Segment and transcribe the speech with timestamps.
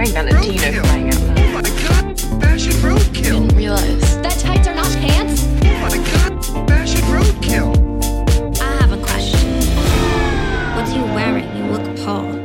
[0.00, 1.38] wearing Valentino flying out loud.
[1.38, 3.22] Oh my god, fashion roadkill.
[3.22, 4.22] Didn't realize.
[4.22, 5.44] That tights are not pants?
[5.44, 7.70] Oh my god, fashion roadkill.
[8.62, 9.60] I have a question.
[10.74, 11.48] What are you wearing?
[11.56, 12.40] You look Paul.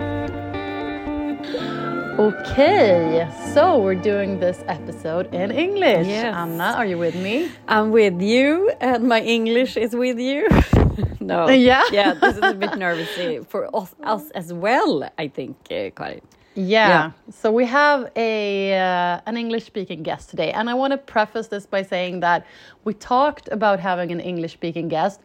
[2.19, 6.07] Okay, so we're doing this episode in English.
[6.07, 6.35] Yes.
[6.35, 7.51] Anna, are you with me?
[7.69, 10.47] I'm with you, and my English is with you.
[11.21, 11.49] no.
[11.49, 11.83] Yeah?
[11.91, 15.91] Yeah, this is a bit nervous uh, for us, us as well, I think, uh,
[15.91, 16.21] Karin.
[16.55, 16.87] Yeah.
[16.87, 17.11] Yeah.
[17.31, 21.47] So we have a uh, an English speaking guest today, and I want to preface
[21.47, 22.45] this by saying that
[22.85, 25.19] we talked about having an English speaking guest.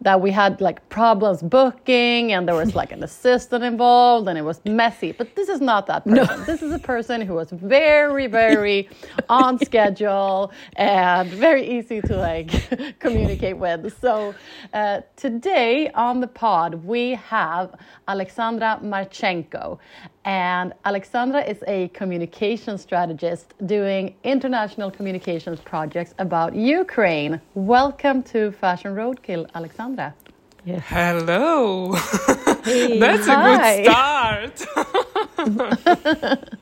[0.00, 4.42] That we had like problems booking, and there was like an assistant involved, and it
[4.42, 5.12] was messy.
[5.12, 6.44] But this is not that person.
[6.44, 8.88] This is a person who was very, very
[9.28, 13.98] on schedule and very easy to like communicate with.
[14.00, 14.34] So
[14.72, 17.74] uh, today on the pod we have
[18.08, 19.78] Aleksandra Marchenko,
[20.24, 27.40] and Aleksandra is a communication strategist doing international communications projects about Ukraine.
[27.54, 30.14] Welcome to Fashion Roadkill, Aleksandra.
[30.64, 31.94] Hello.
[32.64, 33.70] Hey, That's hi.
[33.70, 36.48] a good start.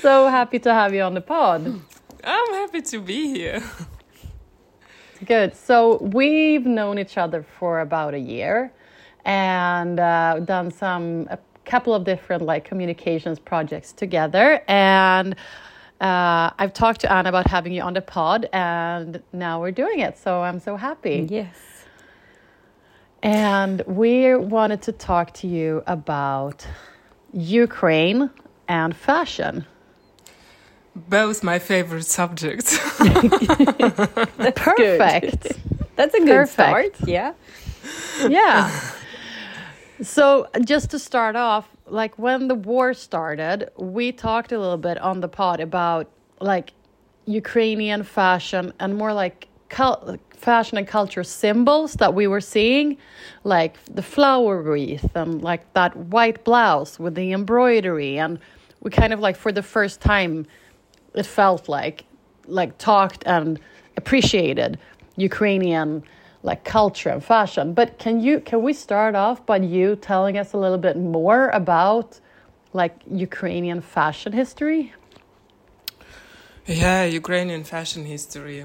[0.00, 1.66] So happy to have you on the pod.
[2.22, 3.62] I'm happy to be here.
[5.24, 5.56] Good.
[5.56, 8.72] So we've known each other for about a year
[9.24, 15.34] and uh, done some a couple of different like communications projects together and
[16.00, 19.98] uh, I've talked to Anna about having you on the pod and now we're doing
[19.98, 20.16] it.
[20.16, 21.26] So I'm so happy.
[21.28, 21.56] Yes.
[23.22, 26.66] And we wanted to talk to you about
[27.32, 28.30] Ukraine
[28.68, 29.66] and fashion.
[30.94, 32.78] Both my favorite subjects.
[34.56, 35.52] Perfect.
[35.96, 36.96] That's a good Perfect.
[36.96, 37.08] start.
[37.08, 37.32] Yeah.
[38.28, 38.70] yeah.
[40.02, 44.96] So just to start off, like when the war started, we talked a little bit
[44.98, 46.08] on the pod about
[46.40, 46.72] like
[47.26, 52.96] Ukrainian fashion and more like cul- fashion and culture symbols that we were seeing,
[53.42, 58.38] like the flower wreath and like that white blouse with the embroidery, and
[58.80, 60.46] we kind of like for the first time,
[61.14, 62.04] it felt like
[62.46, 63.58] like talked and
[63.96, 64.78] appreciated
[65.16, 66.02] Ukrainian
[66.42, 67.74] like culture and fashion.
[67.74, 71.48] But can you can we start off by you telling us a little bit more
[71.50, 72.20] about
[72.72, 74.92] like Ukrainian fashion history?
[76.66, 78.64] yeah, Ukrainian fashion history.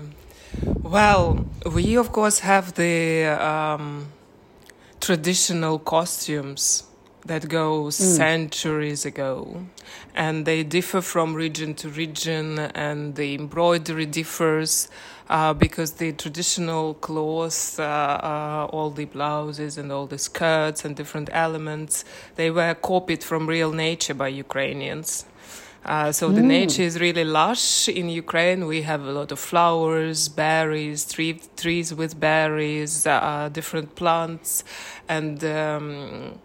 [0.84, 4.08] Well, we of course have the um,
[5.00, 6.84] traditional costumes
[7.26, 9.66] that go centuries ago,
[10.14, 14.90] and they differ from region to region, and the embroidery differs
[15.30, 20.96] uh, because the traditional clothes, uh, uh, all the blouses and all the skirts and
[20.96, 22.04] different elements,
[22.36, 25.26] they were copied from real nature by Ukrainians.
[25.86, 28.68] Uh, so the nature is really lush in Ukraine.
[28.68, 34.64] We have a lot of flowers, berries, tree, trees with berries, uh, different plants,
[35.10, 36.40] and um,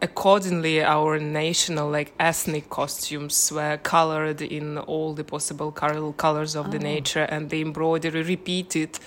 [0.00, 6.70] accordingly, our national, like ethnic costumes, were colored in all the possible color, colors of
[6.70, 8.98] the nature, and the embroidery repeated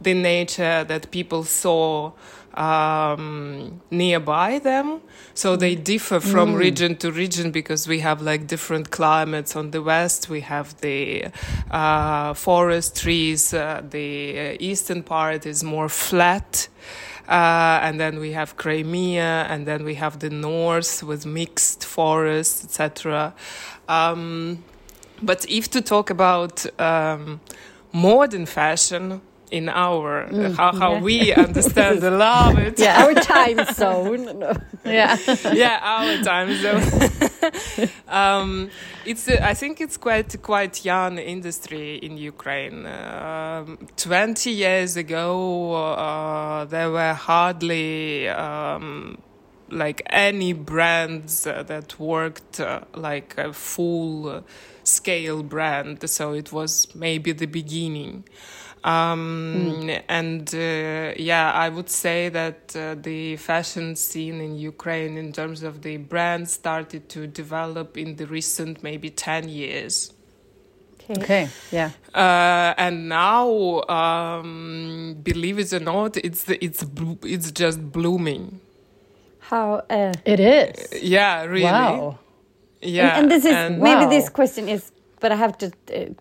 [0.00, 2.12] the nature that people saw
[2.54, 5.00] um, nearby them.
[5.34, 9.54] So they differ from region to region because we have like different climates.
[9.56, 11.26] On the west, we have the
[11.70, 13.52] uh, forest trees.
[13.52, 16.68] Uh, the uh, eastern part is more flat.
[17.28, 22.64] Uh, and then we have Crimea, and then we have the north with mixed forests,
[22.64, 23.34] etc.
[23.88, 24.62] Um,
[25.22, 27.40] but if to talk about um,
[27.92, 29.20] modern fashion
[29.50, 33.04] in our how, how we understand the love it, Yeah.
[33.04, 34.26] Our time zone.
[34.38, 34.52] No.
[34.84, 35.16] Yeah.
[35.52, 37.88] yeah, our time zone.
[38.08, 38.70] um,
[39.04, 42.86] it's uh, I think it's quite quite young industry in Ukraine.
[42.86, 48.28] Um, Twenty years ago, uh, there were hardly.
[48.28, 49.18] Um,
[49.68, 54.44] like any brands uh, that worked uh, like a full
[54.84, 58.24] scale brand so it was maybe the beginning
[58.84, 65.32] um, and uh, yeah i would say that uh, the fashion scene in ukraine in
[65.32, 70.12] terms of the brand started to develop in the recent maybe 10 years
[71.08, 71.48] Okay.
[71.70, 71.90] Yeah.
[72.14, 76.84] uh, and now um, believe it or not it's it's
[77.22, 78.60] it's just blooming
[79.38, 79.82] How?
[79.88, 81.02] Uh, It is.
[81.02, 82.18] yeah really Wow.
[82.82, 84.10] yeah and, and this is and- maybe Wow.
[84.10, 84.90] this question is,
[85.20, 85.70] but I have to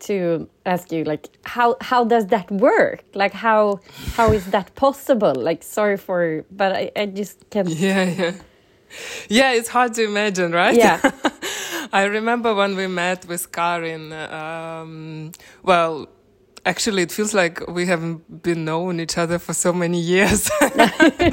[0.07, 3.03] to ask you like how how does that work?
[3.13, 3.79] Like how
[4.15, 5.33] how is that possible?
[5.35, 7.69] Like sorry for, but I, I just can't.
[7.85, 8.33] Yeah, yeah.
[9.27, 10.75] Yeah, it's hard to imagine, right?
[10.75, 10.99] Yeah.
[11.93, 14.13] I remember when we met with Karin.
[14.13, 15.31] Um,
[15.63, 16.07] well,
[16.65, 20.49] actually, it feels like we haven't been knowing each other for so many years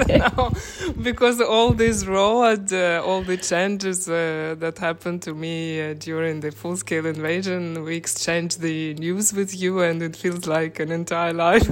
[0.09, 0.53] now,
[1.01, 6.41] because all this road, uh, all the changes uh, that happened to me uh, during
[6.41, 11.33] the full-scale invasion, we exchanged the news with you, and it feels like an entire
[11.33, 11.69] life.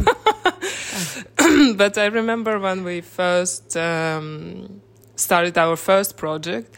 [1.76, 4.80] but I remember when we first um,
[5.16, 6.74] started our first project.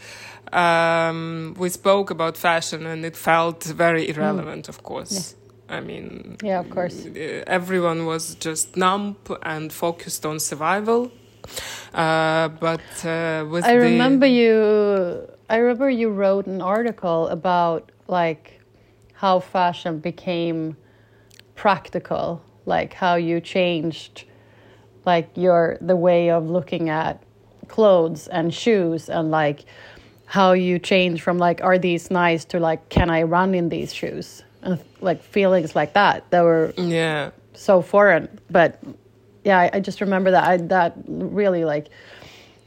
[0.51, 4.69] Um, we spoke about fashion, and it felt very irrelevant.
[4.69, 5.35] Of course,
[5.73, 7.05] I mean, Yeah, of course.
[7.05, 11.11] uh, everyone was just numb and focused on survival.
[11.93, 15.27] Uh, but uh, with I the, remember you.
[15.49, 18.61] I remember you wrote an article about like
[19.13, 20.75] how fashion became
[21.55, 24.23] practical, like how you changed,
[25.05, 27.21] like your the way of looking at
[27.67, 29.65] clothes and shoes, and like
[30.25, 33.93] how you change from like are these nice to like can I run in these
[33.93, 34.43] shoes,
[35.01, 37.31] like feelings like that that were yeah.
[37.53, 38.39] so foreign.
[38.49, 38.81] But
[39.43, 41.87] yeah, I, I just remember that I, that really like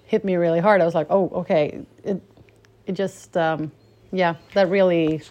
[0.05, 0.81] hit me really hard.
[0.81, 1.85] I was like, oh, okay.
[2.05, 2.23] It
[2.87, 3.73] it just um,
[4.13, 5.23] yeah, that really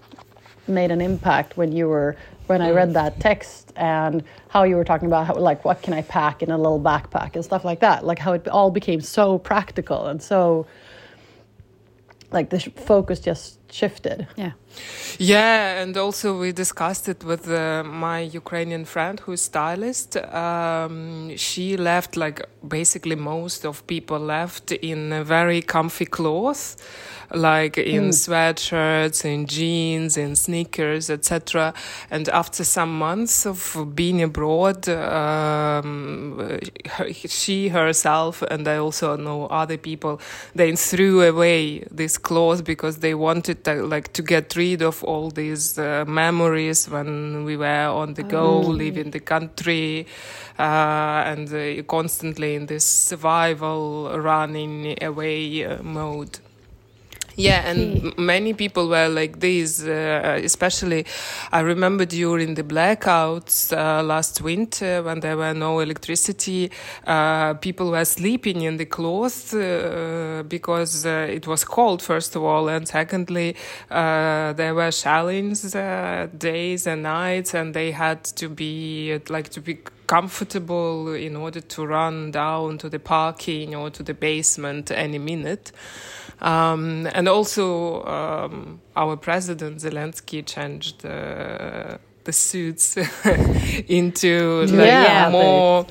[0.67, 2.15] made an impact when you were
[2.47, 5.93] when I read that text and how you were talking about how like what can
[5.93, 8.05] I pack in a little backpack and stuff like that.
[8.05, 10.67] Like how it all became so practical and so
[12.31, 14.27] like the sh- focus just shifted.
[14.35, 14.51] Yeah.
[15.17, 20.17] Yeah, and also we discussed it with uh, my Ukrainian friend who's stylist.
[20.17, 26.75] Um, she left like basically most of people left in very comfy clothes,
[27.33, 31.73] like in sweatshirts, in jeans, in sneakers, etc.
[32.11, 36.59] And after some months of being abroad, um,
[37.13, 40.19] she herself and I also know other people,
[40.53, 45.29] they threw away these clothes because they wanted uh, like to get rid of all
[45.29, 50.07] these uh, memories when we were on the go, leaving the country,
[50.57, 56.39] uh, and uh, constantly in this survival, running away uh, mode.
[57.37, 61.05] Yeah, and many people were like this, uh, especially
[61.51, 66.71] I remember during the blackouts uh, last winter when there were no electricity,
[67.05, 72.43] uh, people were sleeping in the clothes uh, because uh, it was cold, first of
[72.43, 73.57] all, and secondly,
[73.91, 79.49] uh, there were shellings uh, days and nights, and they had to be uh, like
[79.49, 84.89] to be comfortable in order to run down to the parking or to the basement
[84.89, 85.73] any minute.
[86.41, 92.97] Um, and also, um, our president Zelensky changed uh, the suits
[93.87, 95.85] into like Yeah, more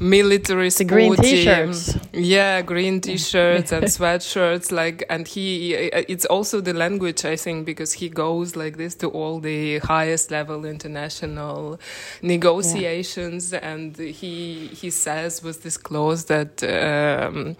[0.00, 1.98] military The green t-shirts.
[2.14, 4.72] yeah, green t-shirts and sweatshirts.
[4.72, 9.08] Like, and he, it's also the language, I think, because he goes like this to
[9.08, 11.78] all the highest level international
[12.22, 16.62] negotiations, and he he says with this clause that.
[16.62, 17.56] Um,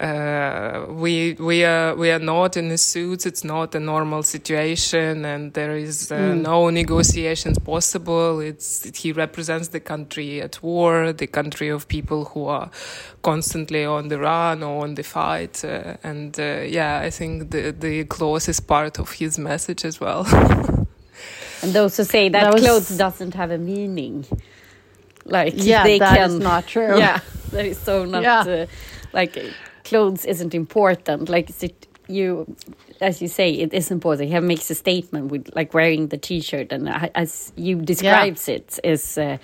[0.00, 3.26] uh, we we are we are not in the suits.
[3.26, 8.40] It's not a normal situation, and there is uh, no negotiations possible.
[8.40, 12.70] It's he represents the country at war, the country of people who are
[13.22, 15.64] constantly on the run or on the fight.
[15.64, 20.00] Uh, and uh, yeah, I think the the clause is part of his message as
[20.00, 20.24] well.
[21.62, 24.24] And those who say that, That was- clothes doesn't have a meaning,
[25.24, 26.30] like Yeah, they that can.
[26.30, 26.96] is not true.
[27.04, 27.18] Yeah,
[27.50, 28.40] that is so not Yeah.
[28.46, 28.66] uh,
[29.12, 29.36] like
[29.88, 31.28] clothes isn't important.
[31.28, 32.56] Like it, you,
[33.00, 34.30] as you say, it is important.
[34.30, 38.78] He makes a statement with like wearing the T-shirt, and uh, as you describes it,
[38.84, 39.18] is.
[39.18, 39.38] Uh,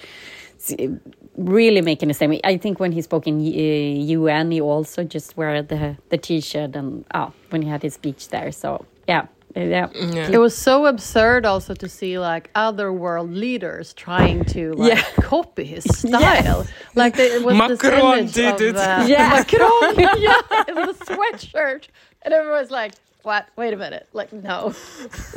[1.37, 2.41] really making a statement.
[2.45, 6.75] I think when he spoke in uh, UN, he also just wear the the T-shirt
[6.75, 8.51] and oh, when he had his speech there.
[8.53, 10.31] So yeah, uh, yeah, Yeah.
[10.33, 15.03] It was so absurd also to see like other world leaders trying to like Yeah.
[15.23, 16.67] copy his style.
[16.95, 18.77] Like they, it was this Macron image did of, it.
[18.77, 19.29] Uh, Yeah.
[19.31, 21.89] Macron, yeah, in the sweatshirt,
[22.23, 22.93] and everyone's like,
[23.25, 23.49] "What?
[23.57, 24.09] Wait a minute!
[24.13, 24.75] Like, no."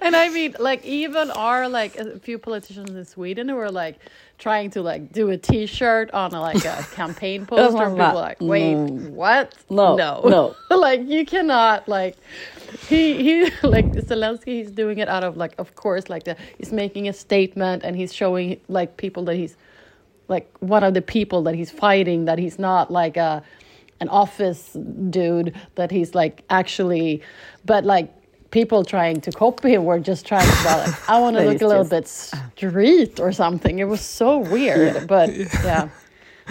[0.00, 3.98] and I mean, like, even our like a few politicians in Sweden who were like
[4.38, 7.90] trying to like do a T-shirt on a, like a campaign poster.
[7.90, 9.54] people like, "Wait, what?
[9.68, 10.56] No, no, no.
[10.76, 12.16] like you cannot like."
[12.88, 16.72] he he like Zelensky he's doing it out of like of course like the he's
[16.72, 19.56] making a statement and he's showing like people that he's
[20.28, 23.42] like one of the people that he's fighting that he's not like a
[24.00, 24.72] an office
[25.10, 27.22] dude that he's like actually
[27.64, 28.08] but like
[28.50, 31.66] people trying to copy him were just trying to like I want to look a
[31.66, 35.28] little just- bit street or something it was so weird but
[35.64, 35.88] yeah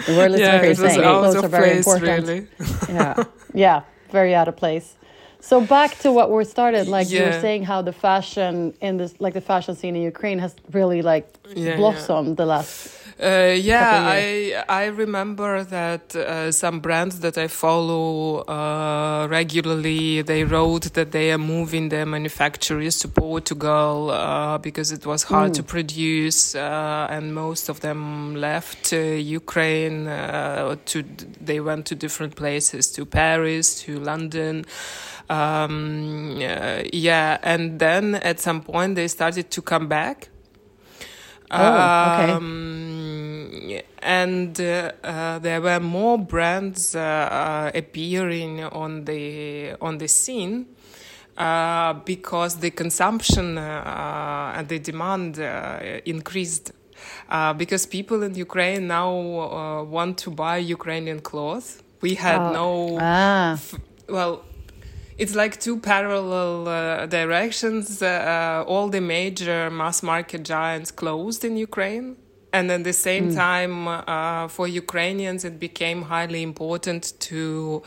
[0.06, 1.00] the world is yeah, very saying.
[1.04, 2.26] out Clothes of are very place, important.
[2.26, 2.48] really.
[2.88, 3.24] Yeah.
[3.52, 4.96] yeah very out of place
[5.42, 8.54] So back to what we started, like you were saying, how the fashion
[8.86, 11.26] in this, like the fashion scene in Ukraine, has really like
[11.56, 12.72] Yeah, blossomed the last.
[13.22, 20.44] Uh, yeah, I I remember that uh, some brands that I follow uh, regularly they
[20.44, 25.62] wrote that they are moving their manufacturers to Portugal uh, because it was hard to
[25.62, 30.06] produce, uh, and most of them left uh, Ukraine.
[30.06, 31.04] Uh, to
[31.38, 34.64] they went to different places, to Paris, to London.
[35.28, 40.30] Um, uh, yeah, and then at some point they started to come back.
[41.52, 42.32] Oh, okay.
[42.32, 43.09] Um,
[44.02, 49.22] and uh, uh, there were more brands uh, uh, appearing on the
[49.80, 50.66] on the scene
[51.36, 55.46] uh, because the consumption uh, and the demand uh,
[56.04, 56.72] increased.
[57.30, 61.68] Uh, because people in Ukraine now uh, want to buy Ukrainian clothes.
[62.02, 62.52] We had Oh.
[62.60, 63.58] no Ah,
[64.16, 64.34] well
[65.22, 68.02] it's like two parallel uh, directions
[68.72, 72.16] all the major mass market giants closed in ukraine
[72.52, 77.82] and at the same time uh, for ukrainians it became highly important to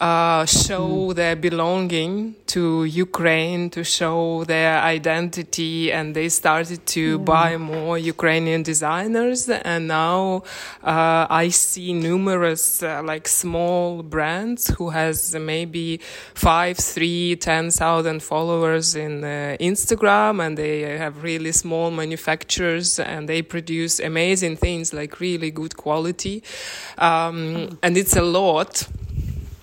[0.00, 7.58] uh, show their belonging to Ukraine, to show their identity, and they started to buy
[7.58, 9.48] more Ukrainian designers.
[9.48, 10.42] And now
[10.82, 16.00] uh, I see numerous uh, like small brands who has maybe
[16.34, 23.28] five, three, ten thousand followers in uh, Instagram, and they have really small manufacturers, and
[23.28, 26.42] they produce amazing things like really good quality,
[26.96, 28.88] um, and it's a lot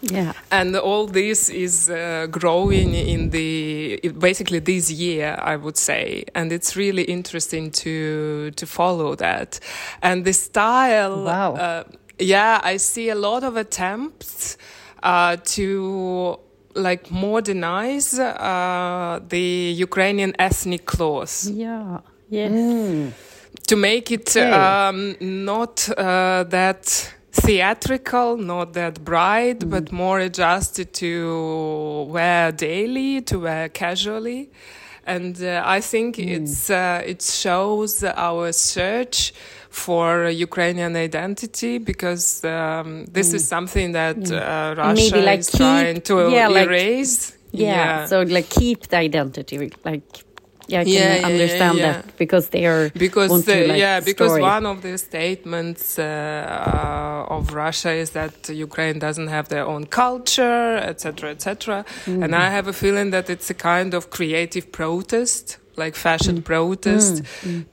[0.01, 0.33] Yeah.
[0.51, 6.51] and all this is uh, growing in the basically this year i would say and
[6.51, 9.59] it's really interesting to to follow that
[10.03, 11.55] and the style Wow.
[11.55, 11.83] uh,
[12.19, 14.57] yeah i see a lot of attempts
[15.03, 16.37] uh, to
[16.75, 22.01] like modernize uh, the ukrainian ethnic clothes Yeah.
[22.29, 22.51] Yes.
[23.67, 27.13] to make it um, not uh, that
[27.45, 29.69] theatrical, not that bright, Mm.
[29.73, 31.11] but more adjusted to
[32.09, 34.49] wear daily, to wear casually.
[35.05, 36.29] And uh, I think Mm.
[36.35, 39.33] it's uh, it shows our search
[39.69, 44.37] for Ukrainian identity because um, this is something that uh,
[44.83, 45.11] Russia Mm.
[45.13, 47.17] maybe, like, is trying to yeah, like- erase.
[47.51, 48.05] Yeah.
[48.11, 49.55] So like keep the identity,
[49.89, 50.03] like
[50.67, 51.91] yeah, I can Yeah, understand yeah.
[51.93, 54.41] that because they are because want the, to, like, yeah because story.
[54.55, 59.85] one of the statements uh, uh, of Russia is that Ukraine doesn't have their own
[59.85, 65.57] culture etc etc and I have a feeling that it's a kind of creative protest
[65.83, 67.13] like fashion protest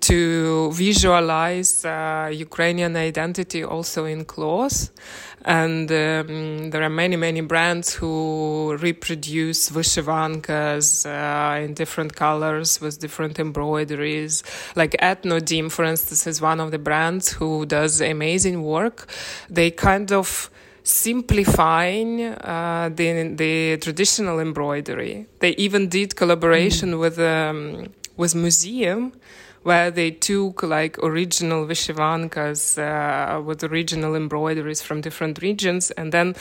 [0.01, 4.91] to visualize uh, Ukrainian identity also in clothes
[5.45, 12.99] and um, there are many many brands who reproduce vyshivankas uh, in different colors with
[12.99, 14.43] different embroideries.
[14.75, 19.07] Like Etnodim for instance is one of the brands who does amazing work.
[19.51, 20.51] They kind of
[20.83, 25.27] simplifying uh, the the traditional embroidery.
[25.41, 29.13] They even did collaboration with um, with museum
[29.65, 36.35] where they took like original vyshivankas uh, with original embroideries from different regions and then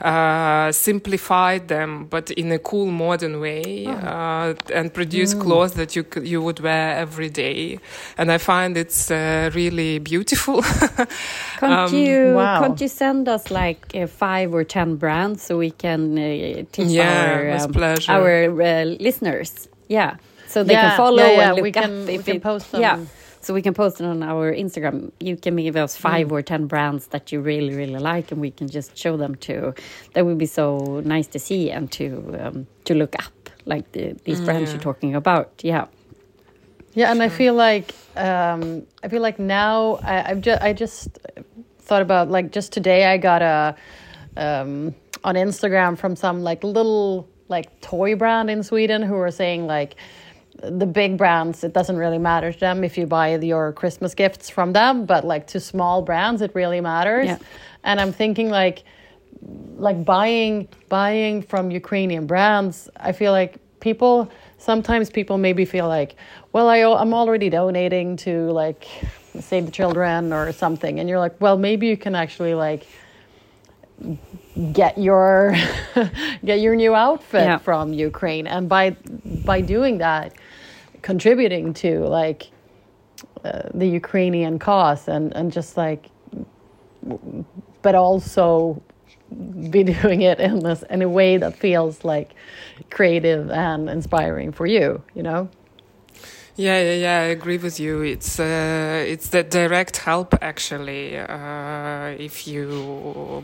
[0.00, 6.04] uh, simplified them, but in a cool modern way, uh, and produce clothes that you
[6.22, 7.78] you would wear every day.
[8.18, 10.62] And I find it's uh, really beautiful.
[11.56, 12.58] Can't Um, you Wow.
[12.60, 16.96] can't you send us like uh, five or ten brands so we can uh, teach
[16.96, 17.72] Yeah, our um,
[18.08, 19.68] our uh, listeners?
[19.88, 20.16] Yeah,
[20.50, 22.42] so they Yeah, can follow yeah, yeah, and look we can- up we can it,
[22.42, 22.80] post them.
[22.80, 22.98] Yeah,
[23.40, 25.12] so we can post it on our Instagram.
[25.20, 26.32] You can give us five Mm.
[26.32, 29.72] or ten brands that you really really like, and we can just show them to.
[30.14, 32.04] That would be so nice to see and to
[32.40, 33.32] um, to look up
[33.66, 35.46] like the, these brands you're talking about.
[35.62, 35.86] Yeah.
[36.94, 41.08] Yeah, and I feel like um, I feel like now I, I've just I just
[41.86, 43.76] thought about like just today I got a
[44.36, 49.66] um, on Instagram from some like little like toy brand in Sweden who were saying
[49.66, 49.94] like
[50.62, 54.50] the big brands it doesn't really matter to them if you buy your Christmas gifts
[54.50, 57.26] from them, but like to small brands it really matters.
[57.26, 57.38] Yeah.
[57.84, 58.84] And I'm thinking like
[59.76, 66.16] like buying buying from Ukrainian brands, I feel like people sometimes people maybe feel like,
[66.52, 68.86] well, I, I'm already donating to like
[69.38, 72.86] Save the Children or something, and you're like, well, maybe you can actually like
[74.72, 75.54] get your
[76.44, 77.58] get your new outfit Yeah.
[77.58, 78.90] from Ukraine, and by
[79.44, 80.34] by doing that,
[81.02, 82.50] contributing to like
[83.44, 86.10] uh, the Ukrainian cause and and just like
[87.82, 88.82] but also
[89.70, 92.34] be doing it in this in a way that feels like
[92.90, 95.48] creative and inspiring for you you know
[96.66, 97.18] Yeah, yeah, yeah.
[97.26, 97.94] I agree with you.
[98.14, 101.16] It's uh, it's the direct help actually.
[101.16, 102.64] Uh, if you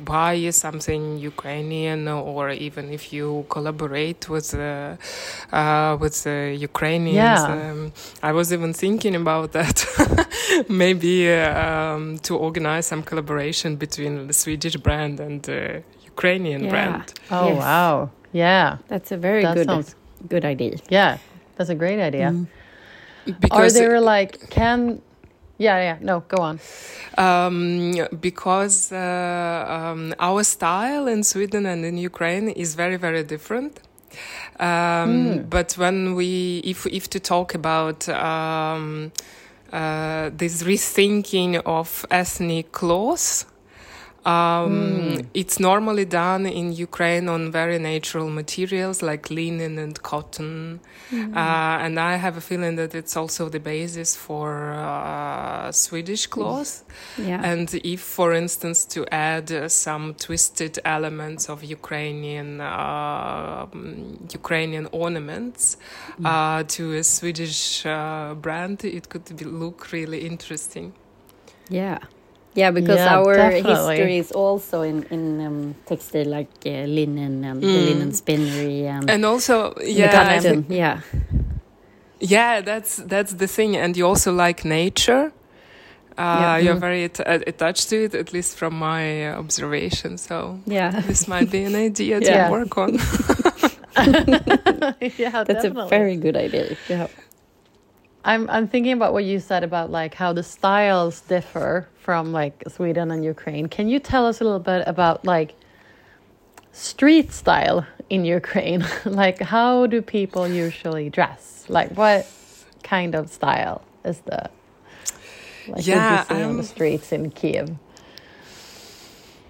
[0.05, 4.97] buy something Ukrainian, or even if you collaborate with uh,
[5.61, 6.39] uh, with the
[6.71, 7.71] Ukrainians, Yeah.
[7.71, 7.93] um,
[8.29, 9.77] I was even thinking about that.
[10.69, 15.61] Maybe uh, um, to organize some collaboration between the Swedish brand and the
[16.13, 16.73] Ukrainian Yeah.
[16.73, 17.07] brand.
[17.31, 17.59] oh Yes.
[17.65, 17.95] wow
[18.45, 19.95] yeah That's a very That good sounds-
[20.33, 20.75] good idea.
[20.99, 21.13] yeah
[21.57, 22.47] that's a great idea are
[23.41, 25.03] Because there like can
[25.59, 26.61] yeah yeah no go on
[27.19, 33.81] um, because uh, um, our style in Sweden and in Ukraine is very very different.
[34.61, 39.13] Um, But when we, if if to talk about um,
[39.73, 43.47] uh, this rethinking of ethnic clothes.
[44.27, 50.81] Um, It's normally done in Ukraine on very natural materials like linen and cotton.
[51.13, 56.85] Uh, and I have a feeling that it's also the basis for uh, Swedish clothes.
[57.19, 57.41] Yeah.
[57.51, 64.89] And if, for instance, to add uh, some twisted elements of Ukrainian uh, um, Ukrainian
[64.93, 65.77] ornaments
[66.25, 70.93] uh, to a Swedish uh, brand, it could be, look really interesting.
[71.69, 71.99] Yeah.
[72.57, 73.73] Yeah, because Yeah, our definitely.
[73.97, 79.11] history is also in in um, textile, like uh, linen and the linen spinnery and,
[79.11, 81.01] And also, yeah, think- Yeah,
[82.21, 83.77] yeah, that's that's the thing.
[83.77, 85.33] And you also like nature.
[86.19, 86.57] Uh, Yeah.
[86.65, 90.17] You're very at- uh, attached to it, at least from my observation.
[90.19, 91.01] So yeah.
[91.07, 92.51] this might be an idea to Yeah.
[92.51, 92.99] work on.
[93.97, 95.87] yeah That's definitely.
[95.87, 96.77] a very good idea.
[96.89, 97.07] Yeah.
[98.27, 102.65] I'm I'm thinking about what you said about like how the styles differ from like
[102.69, 103.69] Sweden and Ukraine.
[103.69, 105.55] Can you tell us a little bit about like
[106.73, 108.85] street style in Ukraine?
[109.05, 111.67] like how do people usually dress?
[111.69, 112.27] Like what
[112.83, 114.51] kind of style is the
[115.69, 117.77] like Yeah, what you see on the um, streets in Kiev?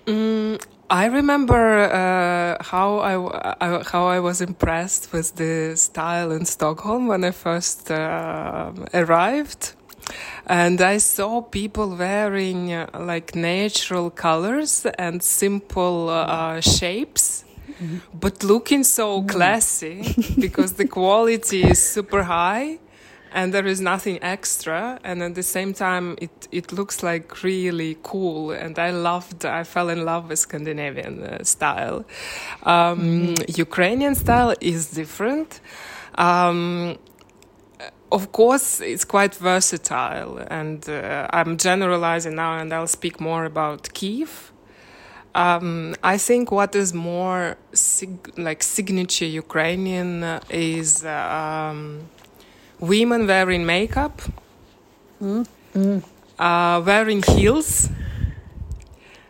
[0.04, 3.14] Mm, I remember uh, how I,
[3.60, 9.72] I- how I was impressed with the style in Stockholm when I first uh, arrived.
[10.46, 17.44] And I saw people wearing uh, like natural colors and simple uh, shapes,
[18.14, 22.78] but looking so classy because the quality is super high
[23.36, 27.96] and there is nothing extra and at the same time it it looks like really
[28.02, 32.04] cool and i loved i fell in love with scandinavian uh, style.
[32.62, 33.34] Um,
[33.66, 35.60] ukrainian style is different.
[36.16, 36.98] Um,
[38.10, 43.92] of course it's quite versatile and uh, i'm generalizing now and i'll speak more about
[43.92, 44.52] kiev
[45.34, 52.08] um, I think what is more sig- like signature Ukrainian is uh, um,
[52.80, 54.22] women wearing makeup,
[56.38, 57.88] uh, wearing heels,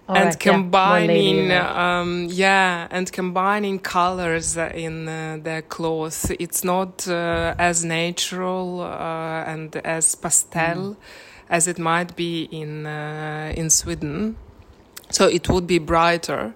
[0.09, 2.00] All and right, yeah, combining, right.
[2.00, 6.30] um, yeah, and combining colors in uh, their clothes.
[6.38, 10.96] It's not uh, as natural uh, and as pastel
[11.48, 14.37] as it might be in uh, in Sweden.
[15.11, 16.54] So it would be brighter.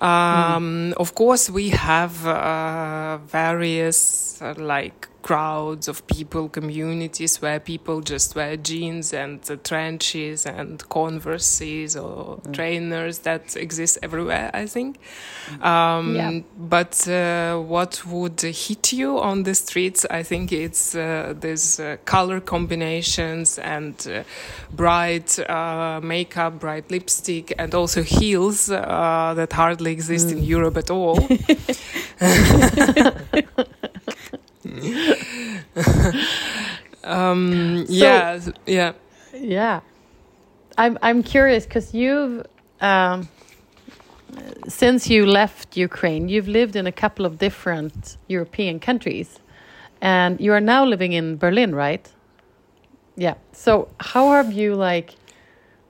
[0.00, 8.02] Um, Of course, we have uh, various uh, like crowds of people, communities where people
[8.02, 14.50] just wear jeans and trenches and converses or trainers that exist everywhere.
[14.52, 14.98] I think.
[15.62, 16.40] Um, Yeah.
[16.58, 20.04] But uh, what would hit you on the streets?
[20.10, 24.24] I think it's uh, these uh, color combinations and uh,
[24.72, 30.90] bright uh, makeup, bright lipstick, and also heels uh, that hardly exist in Europe at
[30.90, 31.16] all.
[37.04, 38.92] um, yeah, yeah.
[39.32, 39.80] Yeah,
[40.78, 42.46] I'm I'm curious because you've
[42.80, 43.28] um,
[44.68, 49.38] since you left Ukraine, you've lived in a couple of different European countries,
[50.00, 52.10] and you are now living in Berlin, right?
[53.16, 53.34] Yeah.
[53.52, 55.14] So how have you like,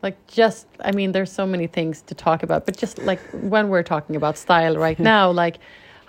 [0.03, 0.67] like just?
[0.81, 4.17] I mean, there's so many things to talk about, but just like when we're talking
[4.17, 5.59] about style right now, like.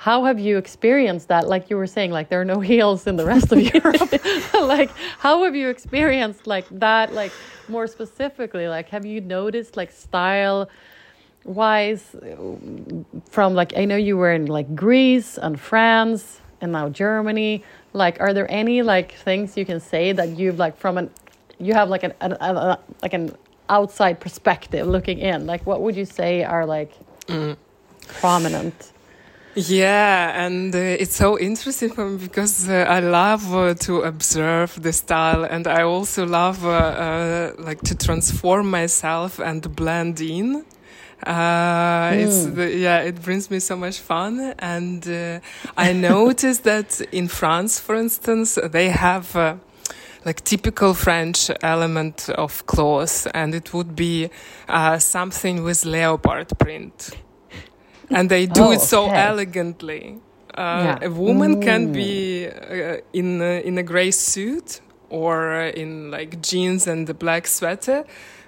[0.06, 1.48] How have you experienced that?
[1.48, 4.12] Like you were saying, like there are no heels in the rest of Europe.
[4.54, 7.12] like how have you experienced like that?
[7.12, 7.32] Like
[7.68, 10.70] more specifically, like have you noticed like style
[11.44, 12.16] wise
[13.32, 17.64] from like I know you were in like Greece and France and now Germany.
[17.94, 21.10] Like, are there any like things you can say that you've like from an
[21.58, 23.36] you have like an, an, an like an
[23.70, 25.48] outside perspective looking in?
[25.48, 26.92] Like, what would you say are like
[27.26, 27.58] mm.
[28.08, 28.92] prominent.
[29.58, 34.82] Yeah, and uh, it's so interesting for me because uh, I love uh, to observe
[34.82, 40.66] the style, and I also love uh, uh, like to transform myself and blend in.
[41.26, 45.40] Uh, It's the, yeah, it brings me so much fun, and uh,
[45.78, 49.36] I noticed that in France, for instance, they have.
[49.36, 49.56] Uh,
[50.26, 54.32] like typical French element of clothes, and it would be
[54.68, 57.12] uh, something with leopard print
[58.10, 59.16] and they do Oh, it so okay.
[59.28, 60.18] elegantly.
[60.58, 60.98] Uh, Yeah.
[61.02, 66.42] A woman can be uh, in a, in a gray suit or uh, in like
[66.42, 68.04] jeans and a black sweater,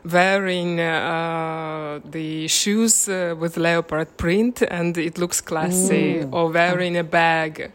[0.05, 6.23] wearing uh, the shoes uh, with leopard print, and it looks classy.
[6.31, 7.71] Or wearing a bag.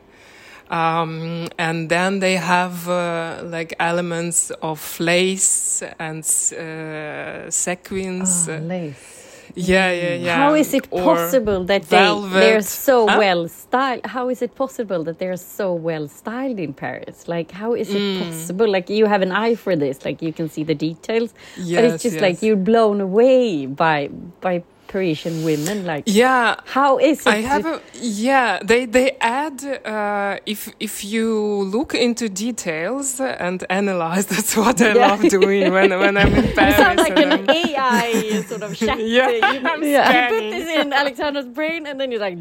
[0.70, 8.48] Um, and then they have uh, like elements of lace and uh, sequins.
[8.48, 9.21] Oh, uh, lace.
[9.54, 10.36] Yeah, yeah, yeah.
[10.36, 12.06] How is it Or possible that they
[12.40, 13.18] they're so Huh?
[13.18, 14.06] well styled?
[14.06, 17.28] How is it possible that they're so well styled in Paris?
[17.28, 18.18] Like, how is it Mm.
[18.24, 18.68] possible?
[18.70, 20.04] Like, you have an eye for this.
[20.04, 21.34] Like, you can see the details,
[21.74, 22.22] but it's just yes.
[22.22, 24.08] like you're blown away by
[24.40, 24.62] by
[24.92, 25.86] Parisian women.
[25.92, 27.26] Like, Yeah, how is it?
[27.26, 27.80] I have a
[28.26, 28.60] yeah.
[28.70, 31.28] They they add uh, if if you
[31.76, 34.26] look into details and analyze.
[34.32, 35.08] That's what I Yeah.
[35.08, 36.76] love doing when when I'm in Paris.
[36.78, 38.98] You sound like an I'm- AI sort of chat.
[39.00, 39.98] Yeah, You, I'm you
[40.34, 42.38] put this in Alexander's brain, and then you're like,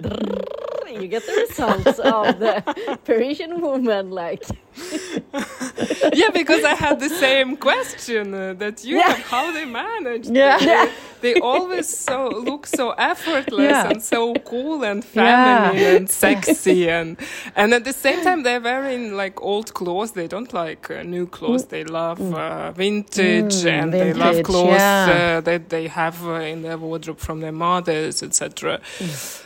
[0.89, 2.63] you get the results of the
[3.05, 4.11] Parisian woman.
[4.11, 4.43] Like,
[6.13, 9.09] yeah, because I had the same question uh, that you Yeah.
[9.09, 9.19] have.
[9.31, 10.27] How they manage?
[10.27, 10.57] Yeah.
[10.59, 10.91] They,
[11.21, 13.89] they always so look so effortless Yeah.
[13.89, 15.11] and so cool and Yeah.
[15.13, 17.17] feminine and sexy and
[17.55, 20.11] and at the same time they're wearing like old clothes.
[20.11, 21.65] They don't like uh, new clothes.
[21.65, 25.37] They love uh, vintage Mm, and they love clothes yeah.
[25.37, 28.79] uh, that they have uh, in their wardrobe from their mothers, etc.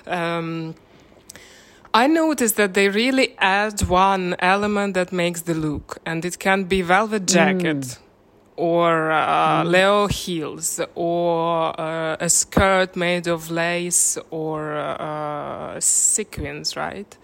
[0.07, 0.75] Um,
[1.95, 6.65] I noticed that they really add one element that makes the look, and it can
[6.65, 7.97] be velvet jacket.
[8.57, 17.17] Or uh, Leo heels, or uh, a skirt made of lace or uh, sequins, right?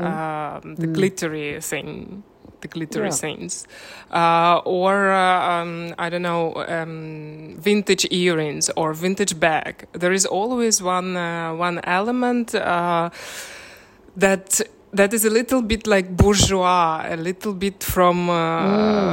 [0.00, 2.24] Um, the glittery thing,
[2.60, 3.16] the glittery Yeah.
[3.16, 3.66] things,
[4.12, 9.86] uh, or uh, um, I don't know, um, vintage earrings or vintage bag.
[9.92, 13.10] There is always one uh, one element uh,
[14.16, 14.60] that
[14.92, 18.34] that is a little bit like bourgeois, a little bit from uh,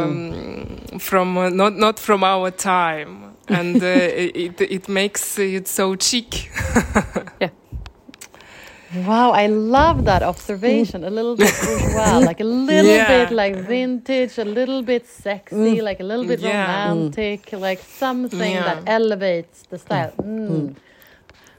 [0.04, 5.96] um, from uh, not not from our time, and uh, it it makes it so
[5.96, 6.50] chic.
[7.42, 7.50] Yeah.
[9.08, 11.06] Wow, I love that observation.
[11.06, 13.08] A little bit bourgeois, like a little Yeah.
[13.26, 16.90] bit like vintage, a little bit sexy, like a little bit Yeah.
[16.90, 18.66] romantic, like something Yeah.
[18.66, 20.12] that elevates the style.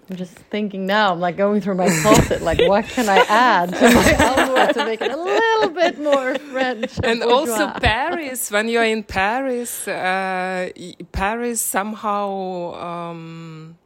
[0.07, 0.11] Mm.
[0.11, 3.73] I'm just thinking now, I'm like going through my closet, like what can I add
[3.73, 6.99] to my outfit to make it a little bit more French?
[7.05, 7.69] and also?
[7.81, 8.51] Paris.
[8.51, 10.71] When you're in Paris, uh,
[11.13, 13.77] Paris somehow um,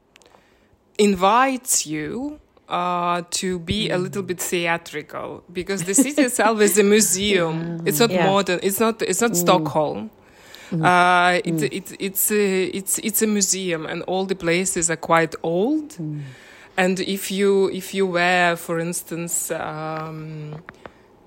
[0.99, 6.83] invites you uh, to be a little bit theatrical because the city itself is a
[6.83, 7.83] museum.
[7.87, 8.27] It's not Yeah.
[8.27, 8.59] modern.
[8.63, 9.03] It's not.
[9.03, 10.11] It's not Stockholm.
[10.73, 15.35] Uh, it's it's it's a, it's it's a museum, and all the places are quite
[15.43, 15.97] old.
[16.77, 20.63] And if you if you wear, for instance, um,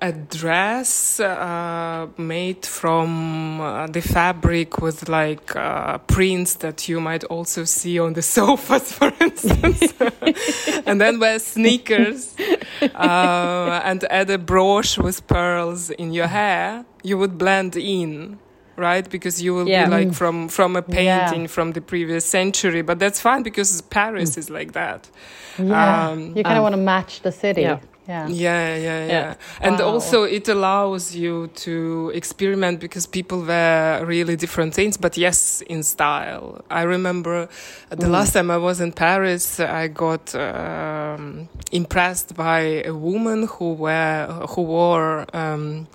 [0.02, 7.24] a dress uh, made from uh, the fabric with like uh, prints that you might
[7.26, 9.94] also see on the sofas, for instance,
[10.86, 12.36] and then wear sneakers
[12.82, 18.40] uh, and add a brooch with pearls in your hair, you would blend in.
[18.80, 19.86] Right, because you will Yeah.
[19.90, 20.96] be like from from a Yeah.
[21.28, 25.10] painting from the previous century, but that's fine because Paris is like that.
[25.58, 27.62] yeah, um, you kind of want to match the city.
[27.62, 27.80] yeah.
[28.08, 28.28] Yeah.
[28.28, 29.08] Yeah, yeah, yeah.
[29.08, 29.34] Yeah.
[29.62, 29.94] And Wow.
[29.94, 35.84] also it allows you to experiment because people wear really different things, but yes, in
[35.84, 36.62] style.
[36.72, 37.48] I remember
[37.90, 43.74] the last time I was in Paris, I got um, impressed by a woman who
[43.74, 45.88] wear who wore um,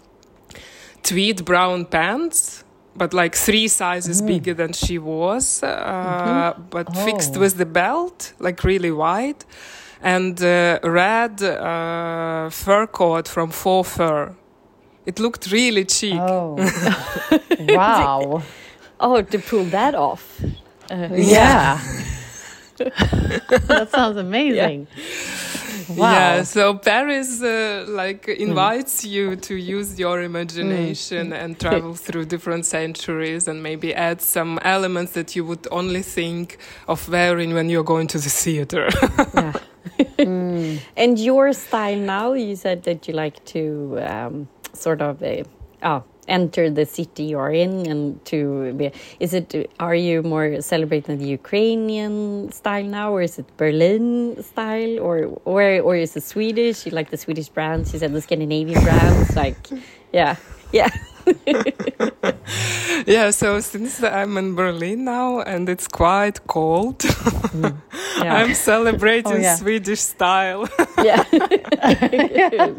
[1.02, 2.63] tweed brown pants.
[2.96, 7.40] But like three sizes bigger than she was, uh, but fixed Oh.
[7.40, 9.44] with the belt, like really wide
[10.00, 14.32] and uh, red uh, fur coat from faux fur.
[15.06, 16.14] It looked really chic.
[16.20, 16.56] Oh,
[17.60, 18.42] wow.
[19.00, 20.40] oh, to pull that off.
[20.90, 21.80] Uh, Yeah.
[22.78, 24.86] that sounds amazing.
[25.88, 26.12] Wow.
[26.12, 32.66] Yeah, so Paris uh, like invites you to use your imagination and travel through different
[32.66, 37.84] centuries and maybe add some elements that you would only think of wearing when you're
[37.84, 38.88] going to the theater.
[40.18, 40.78] Yeah.
[40.96, 45.44] And your style now, you said that you like to um, sort of uh,
[45.82, 48.92] oh, enter the city you're in and to be.
[49.20, 49.70] Is it?
[49.80, 55.62] Are you more celebrating the Ukrainian style now, or is it Berlin style, or or
[55.80, 56.86] or is it Swedish?
[56.86, 57.92] You like the Swedish brands?
[57.92, 59.58] You said the Scandinavian brands, like
[60.12, 60.36] yeah,
[60.72, 60.90] yeah.
[63.06, 67.04] yeah, so since I'm in Berlin now and it's quite cold,
[68.22, 68.34] yeah.
[68.42, 69.56] I'm celebrating Oh, yeah.
[69.56, 70.68] Swedish style.
[71.04, 71.24] Yeah.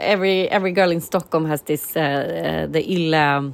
[0.00, 3.52] Every every girl in Stockholm has this uh, uh, the illa.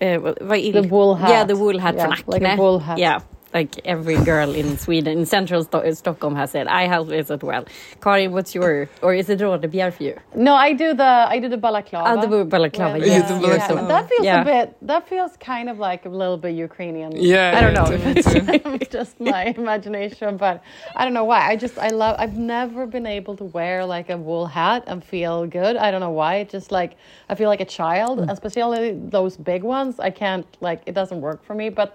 [0.00, 1.30] Uh, vad- vad är The wool hat.
[1.30, 2.32] Yeah, the wool hat Yeah, from Acne.
[2.38, 2.98] like a wool hat.
[2.98, 3.20] Yeah,
[3.56, 6.66] like every girl in Sweden, in central Sto- Stockholm has it.
[6.80, 7.64] I have it as well.
[8.04, 8.72] Karin, what's your,
[9.04, 10.14] or is it Rodebjer for you?
[10.48, 12.06] No, I do the I do the balaclava.
[12.08, 13.88] Ah, the balaclava, With, yes, You do yeah, balaclava.
[13.94, 14.42] That feels Yeah.
[14.42, 14.66] a bit.
[14.92, 17.10] That feels kind of like a little bit Ukrainian.
[17.34, 18.98] Yeah, I don't yeah, know to it's too.
[18.98, 20.56] just my imagination, but
[20.98, 21.40] I don't know why.
[21.52, 22.14] I just I love.
[22.22, 25.74] I've never been able to wear like a wool hat and feel good.
[25.84, 26.32] I don't know why.
[26.42, 26.92] It just like
[27.30, 28.30] I feel like a child, Mm.
[28.34, 28.84] especially
[29.18, 29.92] those big ones.
[30.08, 31.66] I can't like it doesn't work for me.
[31.80, 31.90] But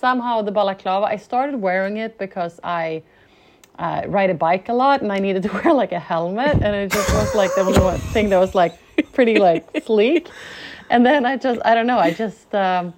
[0.00, 3.02] somehow the balaclava, I started wearing it because I
[3.78, 6.74] uh, ride a bike a lot and I needed to wear like a helmet and
[6.74, 8.74] it just was like the only one thing that was like
[9.12, 10.28] pretty like sleek.
[10.88, 12.94] And then I just I don't know I just um,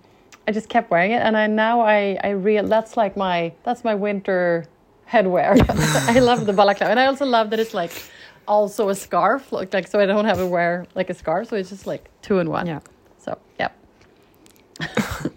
[0.46, 3.84] I just kept wearing it and I now I I real that's like my that's
[3.84, 4.66] my winter
[5.08, 5.50] headwear.
[6.16, 7.92] I love the balaclava and I also love that it's like
[8.48, 11.56] also a scarf like, like so I don't have to wear like a scarf so
[11.56, 12.66] it's just like two in one.
[12.66, 12.80] Yeah.
[13.18, 13.70] So yeah.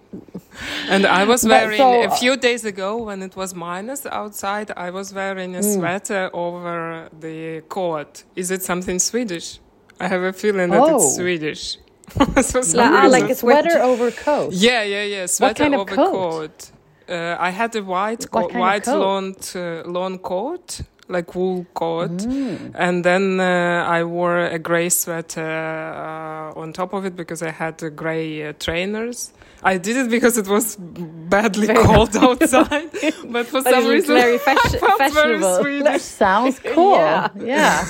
[0.89, 4.71] And I was wearing so- a few days ago when it was minus outside.
[4.77, 5.73] I was wearing a Mm.
[5.75, 8.23] sweater over the coat.
[8.35, 9.59] Is it something Swedish?
[9.99, 10.95] I have a feeling that Oh.
[10.95, 11.77] it's Swedish.
[12.41, 14.53] Some La- ah, like a Sweater over coat.
[14.53, 15.25] yeah, yeah, yeah.
[15.27, 16.11] Sweater kind of over coat?
[16.11, 16.71] coat.
[17.09, 22.71] Uh, I had a white, co- white uh, lawn coat, like wool coat, Mm.
[22.75, 27.51] and then uh, I wore a gray sweater uh, on top of it because I
[27.51, 29.31] had uh, gray uh, trainers.
[29.73, 32.89] I did it because it was badly cold outside,
[33.35, 35.55] but for But some reason very fash- I felt very fashionable.
[35.61, 36.01] Swedish.
[36.03, 36.95] Sounds cool.
[36.95, 37.29] Yeah.
[37.41, 37.81] yeah.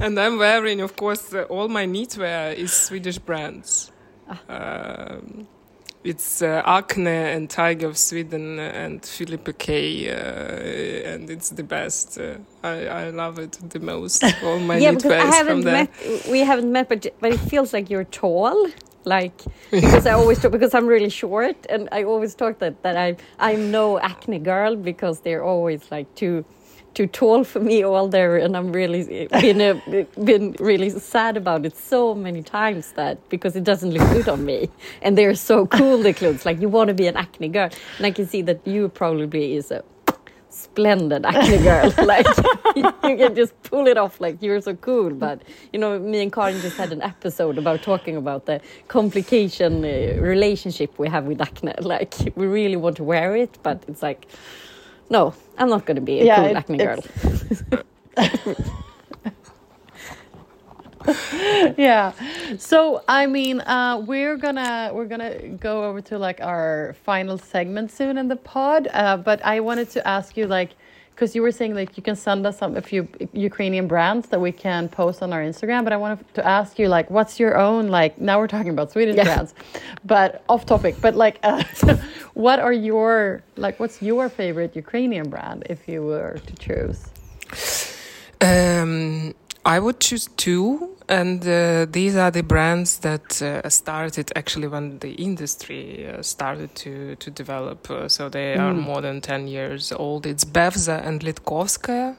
[0.00, 3.92] And I'm wearing, of course, uh, all my knitwear is Swedish brands.
[4.28, 4.40] Ah.
[4.48, 5.46] Um,
[6.04, 12.16] it's uh, Acne and Tiger of Sweden and Filippa K, uh, and it's the best.
[12.18, 14.22] Uh, I, I love it the most.
[14.44, 15.88] All my yeah, because knitwear I is haven't from there.
[16.06, 16.28] met.
[16.30, 18.68] We haven't met, but but it feels like you're tall.
[19.06, 19.40] Like
[19.70, 23.16] because I always talk because I'm really short, and I always talk that that I
[23.38, 26.44] I'm no acne girl because they're always like too
[26.96, 31.36] too tall for me all there, and I'm really eh, been a, been really sad
[31.36, 34.70] about it so many times that because it doesn't look good on me,
[35.02, 36.44] and they're so cool the clothes.
[36.44, 39.54] Like you want to be an acne girl, and I can see that you probably
[39.56, 39.84] is a
[40.50, 41.92] splendid acne girl.
[42.04, 42.26] like
[42.76, 45.10] you can just pull it off like you're so cool.
[45.10, 49.84] But you know, me and Karin just had an episode about talking about the complication
[49.84, 51.72] uh, relationship we have with acne.
[51.82, 54.26] Like we really want to wear it, but it's like,
[55.10, 57.00] no, I'm not going to be a Yeah, cool it- acne girl.
[61.76, 62.12] yeah
[62.58, 67.90] so i mean uh we're gonna we're gonna go over to like our final segment
[67.90, 70.70] soon in the pod uh but i wanted to ask you like
[71.14, 74.40] because you were saying like you can send us some a few ukrainian brands that
[74.40, 77.56] we can post on our instagram but i wanted to ask you like what's your
[77.56, 79.24] own like now we're talking about swedish Yeah.
[79.24, 79.54] brands
[80.04, 81.62] but off topic but like uh,
[82.34, 87.06] what are your like what's your favorite ukrainian brand if you were to choose
[88.42, 89.32] Um,
[89.66, 95.00] I would choose two, and uh, these are the brands that uh, started actually when
[95.00, 97.90] the industry uh, started to to develop.
[97.90, 100.24] Uh, so they are more than ten years old.
[100.24, 102.16] It's Bevza and Litkovskaya.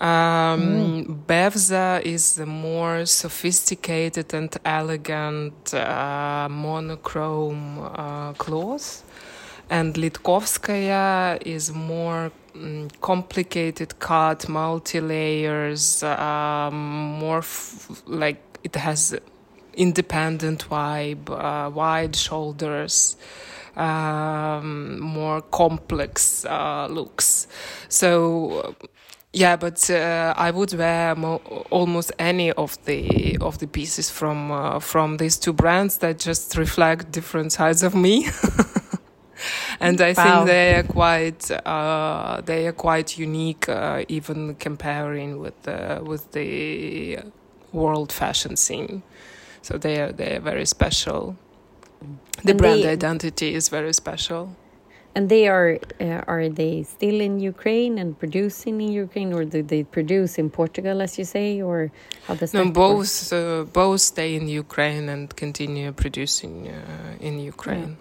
[0.00, 9.04] Um, Bevza is the more sophisticated and elegant uh, monochrome uh, cloth
[9.70, 16.74] and Litkovskaya is more mm, complicated cut, multi layers, um,
[17.18, 19.18] more f- like it has
[19.74, 23.16] independent vibe, uh, wide shoulders.
[23.76, 27.48] Um, more complex uh, looks.
[27.88, 28.76] So,
[29.32, 34.52] yeah, but uh, I would wear mo- almost any of the of the pieces from
[34.52, 38.28] uh, from these two brands that just reflect different sides of me.
[39.80, 40.22] and I Wow.
[40.24, 46.24] think they are quite uh, they are quite unique, uh, even comparing with the with
[46.32, 47.18] the
[47.72, 49.02] world fashion scene.
[49.62, 51.36] So they are they are very special.
[52.44, 54.42] The And brand they- identity is very special.
[55.16, 59.62] And they are uh, are they still in Ukraine and producing in Ukraine, or do
[59.62, 61.92] they produce in Portugal, as you say, or
[62.26, 67.34] how does No, that both uh, both stay in Ukraine and continue producing uh, in
[67.38, 67.96] Ukraine.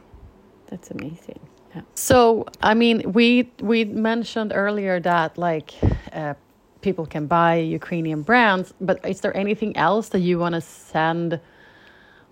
[0.73, 1.39] That's amazing.
[1.75, 1.81] Yeah.
[1.93, 5.75] So, I mean, we we mentioned earlier that like
[6.11, 6.33] uh,
[6.81, 11.39] people can buy Ukrainian brands, but is there anything else that you want to send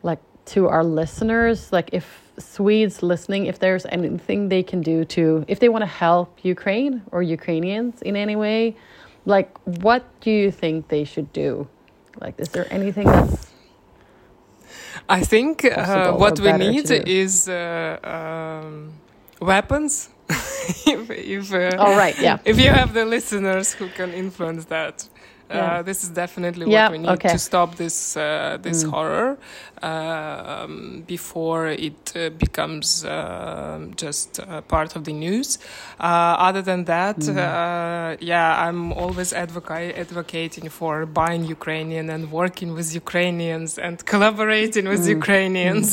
[0.01, 0.23] like
[0.53, 1.71] to our listeners?
[1.71, 2.07] Like, if
[2.39, 7.03] Swedes listening, if there's anything they can do to, if they want to help Ukraine
[7.11, 8.75] or Ukrainians in any way,
[9.25, 11.67] like, what do you think they should do?
[12.19, 13.50] Like, is there anything that's
[15.09, 17.03] I think uh, what we need do.
[17.05, 18.93] is uh, um,
[19.39, 20.09] weapons.
[20.85, 22.17] if if, uh, all right?
[22.19, 22.37] Yeah.
[22.45, 25.07] if you have the listeners who can influence that.
[25.51, 25.81] Uh, Yeah.
[25.89, 27.31] this is definitely Yeah, what we need okay.
[27.35, 28.89] to stop this uh, this Mm.
[28.93, 29.29] horror
[29.83, 32.87] uh, um, before it uh, becomes
[33.17, 35.49] um just uh, part of the news.
[35.99, 37.37] Uh, other than that, Mm.
[37.37, 44.85] uh, yeah, I'm always advoca- advocating for buying Ukrainian and working with Ukrainians and collaborating
[44.93, 45.15] with Mm.
[45.19, 45.87] Ukrainians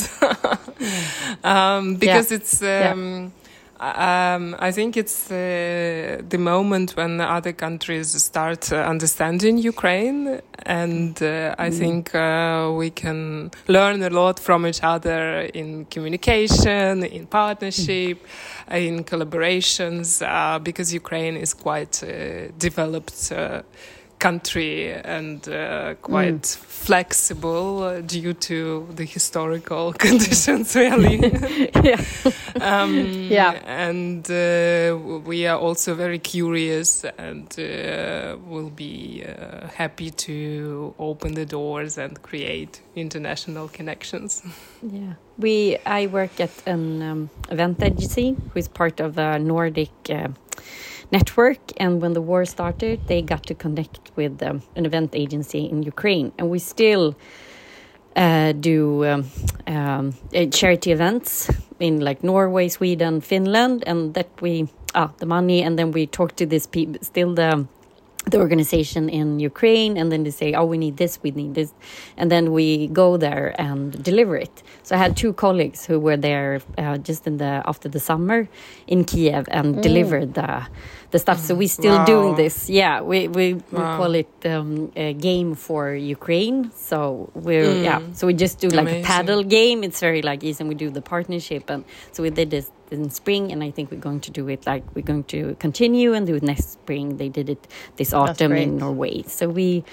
[1.43, 2.61] um, because it's.
[2.61, 2.91] Yeah.
[2.93, 3.31] Um,
[3.79, 11.21] um, I think it's uh, the moment when other countries start uh, understanding Ukraine, and
[11.23, 17.25] uh, I think uh, we can learn a lot from each other in communication, in
[17.27, 18.25] partnership,
[18.69, 23.61] in collaborations, uh, because Ukraine is quite a developed uh,
[24.19, 31.17] country and uh, quite flexible uh, due to the historical conditions, really.
[31.83, 32.01] yeah.
[32.61, 32.95] um,
[33.29, 33.51] Yeah.
[33.65, 41.33] And uh, we are also very curious and uh, will be uh, happy to open
[41.33, 44.43] the doors and create international connections.
[44.81, 45.77] Yeah, we.
[45.85, 50.29] I work at an um, event agency who is part of the Nordic uh,
[51.11, 55.65] network, and when the war started, they got to connect with um, an event agency
[55.65, 57.15] in Ukraine, and we still
[58.15, 59.25] uh, do um,
[59.67, 65.63] um, uh, charity events in like Norway, Sweden, Finland, and that we ah the money,
[65.63, 67.67] and then we talk to these people, still the
[68.25, 71.73] the organization in Ukraine, and then they say, "Oh, we need this, we need this,"
[72.17, 74.61] and then we go there and deliver it.
[74.83, 78.47] So I had two colleagues who were there uh, just in the after the summer
[78.87, 80.67] in Kiev and delivered the
[81.11, 81.39] the stuff.
[81.39, 82.05] So we still Wow.
[82.05, 82.69] doing this.
[82.69, 86.71] Yeah, we we, we call it um, a game for Ukraine.
[86.75, 87.99] So we're yeah.
[88.13, 89.05] So we just do like Amazing.
[89.05, 89.83] a padel game.
[89.83, 91.69] It's very like easy, and we do the partnership.
[91.69, 94.65] And so we did this in spring, and I think we're going to do it
[94.65, 97.17] like we're going to continue and do it next spring.
[97.17, 98.77] They did it this autumn in.
[98.77, 99.23] Norway.
[99.23, 99.83] So we,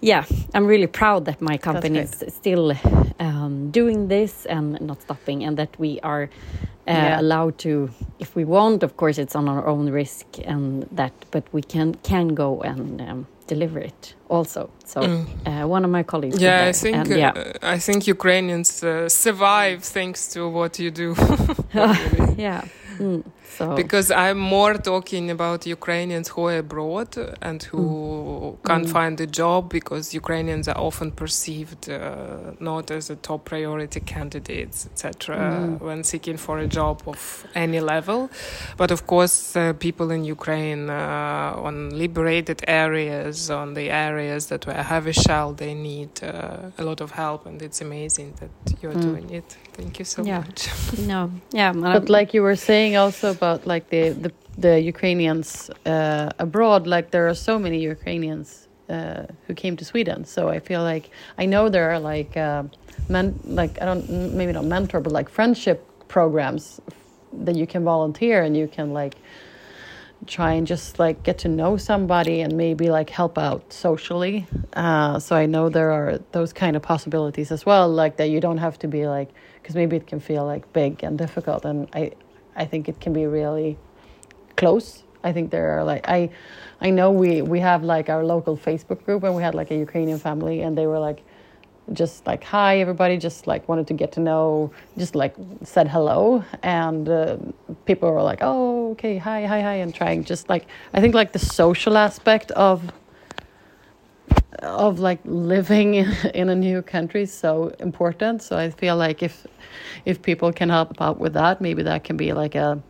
[0.00, 2.72] yeah, I'm really proud that my company is still
[3.20, 7.20] um, doing this and not stopping, and that we are uh, Yeah.
[7.20, 11.44] allowed to, if we want, of course, it's on our own risk, and that, but
[11.52, 14.70] we can can go and um, deliver it also.
[14.84, 15.00] So
[15.46, 16.42] uh, one of my colleagues, Mm.
[16.42, 20.90] Yeah, I think and, uh, yeah, I think Ukrainians uh, survive thanks to what you
[20.90, 21.08] do.
[22.46, 22.62] Yeah.
[22.98, 23.22] Mm,
[23.58, 27.10] so Because I'm more talking about Ukrainians who are abroad
[27.48, 33.16] and who can't find a job because Ukrainians are often perceived uh, not as a
[33.28, 37.20] top priority candidates, etc., when seeking for a job of
[37.64, 38.20] any level.
[38.76, 44.66] But of course, uh, people in Ukraine uh, on liberated areas, on the areas that
[44.68, 49.00] were heavy shell, they need uh, a lot of help, and it's amazing that you're
[49.08, 49.48] doing it.
[49.78, 50.40] Thank you so Yeah.
[50.40, 50.68] much.
[50.98, 56.30] no, yeah, But like you were saying also about like the the, the Ukrainians uh,
[56.38, 60.24] abroad, like there are so many Ukrainians uh, who came to Sweden.
[60.24, 61.10] So I feel like
[61.42, 62.64] I know there are like uh,
[63.08, 63.26] men
[63.60, 64.04] like I don't
[64.38, 66.80] maybe not mentor but like friendship programs
[67.46, 69.14] that you can volunteer and you can like
[70.26, 74.46] try and just like get to know somebody and maybe like help out socially.
[74.72, 78.40] Uh, so I know there are those kind of possibilities as well, like that you
[78.40, 79.30] don't have to be like
[79.62, 82.12] because maybe it can feel like big and difficult, and I
[82.56, 83.78] I think it can be really
[84.56, 85.04] close.
[85.22, 86.30] I think there are like I
[86.80, 89.76] I know we we have like our local Facebook group and we had like a
[89.76, 91.22] Ukrainian family and they were like
[91.92, 96.44] just like hi everybody just like wanted to get to know just like said hello
[96.62, 97.36] and uh,
[97.86, 101.32] people were like oh okay hi hi hi and trying just like i think like
[101.32, 102.92] the social aspect of
[104.62, 105.94] of like living
[106.34, 108.42] in a new country is so important.
[108.42, 109.46] So I feel like if
[110.04, 112.82] if people can help out with that, maybe that can be like a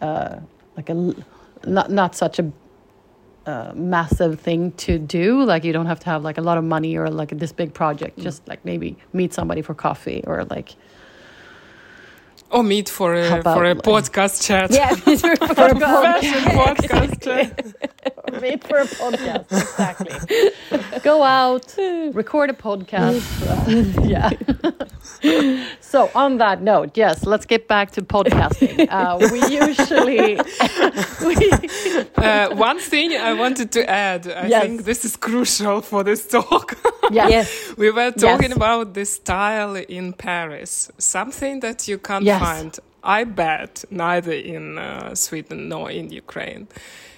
[0.00, 0.40] uh,
[0.76, 1.14] like a
[1.64, 2.50] not not such a
[3.46, 5.42] uh, massive thing to do.
[5.44, 7.72] Like you don't have to have like a lot of money or like this big
[7.72, 8.18] project.
[8.18, 10.74] Just like maybe meet somebody for coffee or like
[12.50, 14.70] Or meet for a about for a podcast chat.
[14.70, 18.40] Yeah, it's very Fashion podcast chat.
[18.40, 19.50] meet for a podcast.
[19.50, 21.00] Exactly.
[21.02, 21.74] Go out,
[22.14, 23.22] record a podcast.
[24.06, 24.30] Yeah.
[25.80, 28.86] so on that note, yes, let's get back to podcasting.
[28.90, 30.36] Uh, we usually
[31.26, 31.34] we,
[32.16, 34.62] Uh, one thing I wanted to add, I Yes.
[34.62, 36.76] think this is crucial for this talk.
[37.10, 37.30] yes.
[37.30, 37.72] Yes.
[37.76, 38.56] we were talking Yes.
[38.56, 42.42] about the style in Paris, something that you can't Yes.
[42.48, 42.78] find,
[43.20, 46.66] I bet, neither in uh, Sweden nor in Ukraine,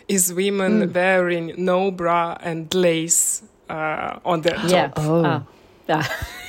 [0.09, 0.95] is women Mm.
[0.95, 4.93] wearing no bra and lace uh, on their top.
[4.97, 5.43] Oh.
[5.91, 6.05] Ah.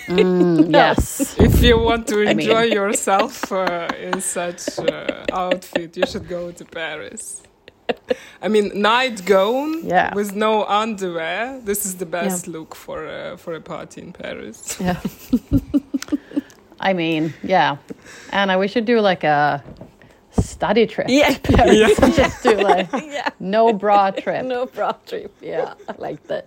[0.07, 1.36] Mm, yes.
[1.39, 6.28] If you want to I enjoy mean- yourself uh, in such uh, outfit, you should
[6.28, 7.43] go to Paris.
[8.41, 10.13] I mean, night gown Yeah.
[10.15, 11.59] with no underwear.
[11.65, 14.78] This is the best look for uh, for a party in Paris.
[14.80, 14.99] Yeah.
[16.80, 17.78] I mean, yeah.
[18.32, 19.64] And we should do like a
[20.32, 21.08] study trip.
[21.10, 21.36] Yeah.
[21.50, 21.90] yeah.
[22.16, 23.30] Just do like yeah.
[23.40, 24.46] no bra trip.
[24.46, 25.32] No bra trip.
[25.42, 26.46] Yeah, I like that.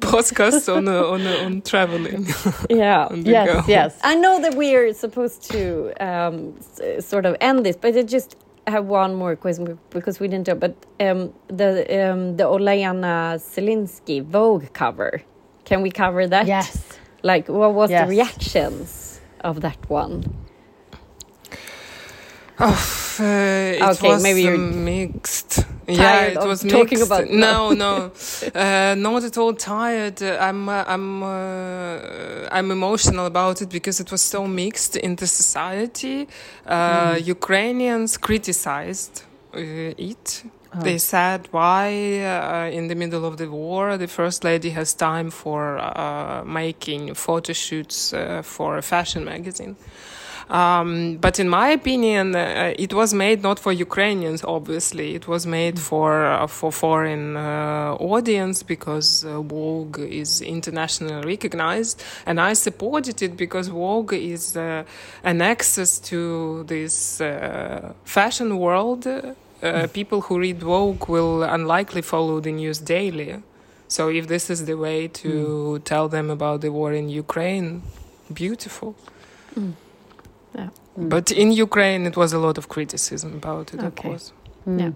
[0.00, 2.26] Podcast on uh, on uh, on traveling.
[2.70, 3.06] Yeah.
[3.10, 3.62] on Yes, go.
[3.72, 3.98] yes.
[4.02, 8.02] I know that we are supposed to um, s- sort of end this, but I
[8.02, 10.54] just have one more question because we didn't do.
[10.54, 11.70] But um, the
[12.12, 15.20] um, the Olena Zelensky Vogue cover,
[15.64, 16.46] can we cover that?
[16.46, 16.84] Yes.
[17.24, 18.04] Like, what was Yes.
[18.04, 19.07] the reactions
[19.42, 20.24] of that one?
[22.60, 25.60] Oh, uh, it Okay, was maybe you're mixed.
[25.86, 27.06] yeah, it was talking mixed.
[27.06, 28.10] about- no, no,
[28.52, 30.20] uh, not at all tired.
[30.20, 35.14] Uh, I'm, uh, I'm, uh, I'm emotional about it because it was so mixed in
[35.16, 36.26] the society.
[36.66, 37.26] Uh, Mm.
[37.26, 39.22] Ukrainians criticized
[39.54, 39.60] uh,
[40.74, 40.84] it.
[40.84, 45.30] They said why, uh, in the middle of the war, the first lady has time
[45.30, 49.76] for uh, making photo shoots uh, for a fashion magazine.
[50.50, 54.42] Um, but in my opinion, uh, it was made not for Ukrainians.
[54.44, 61.26] Obviously, it was made for uh, for foreign uh, audience because uh, Vogue is internationally
[61.26, 64.84] recognized, and I supported it because Vogue is uh,
[65.22, 69.06] an access to this uh, fashion world.
[69.62, 73.42] Uh, people who read Vogue will unlikely follow the news daily.
[73.88, 75.82] So if this is the way to hmm.
[75.82, 77.82] tell them about the war in Ukraine,
[78.32, 78.94] beautiful.
[79.54, 79.70] Hmm.
[80.54, 80.68] Yeah.
[80.94, 81.08] Hmm.
[81.08, 84.08] But in Ukraine, it was a lot of criticism about it, of Okay.
[84.08, 84.32] course.
[84.66, 84.92] Yeah.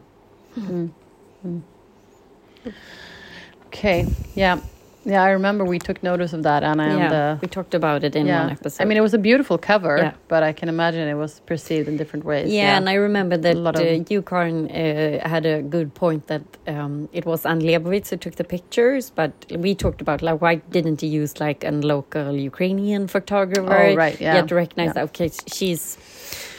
[3.69, 4.07] Okay.
[4.35, 4.61] Yeah.
[5.05, 6.83] Yeah, I remember we took notice of that, Anna.
[6.85, 8.43] And, uh, we talked about it in yeah.
[8.43, 8.83] one episode.
[8.83, 10.13] I mean, it was a beautiful cover, Yeah.
[10.29, 12.53] but I can imagine it was perceived in different ways.
[12.53, 16.29] Yeah, and I remember that lot uh, of- you, Karin, uh, had a good point
[16.29, 19.33] that um, it was Ann Leibovitz who took the pictures, but
[19.65, 23.83] we talked about like why didn't you use like a local Ukrainian photographer?
[23.91, 24.35] Oh, right, You yeah.
[24.37, 24.93] had to recognize Yeah.
[24.93, 25.97] that okay, she's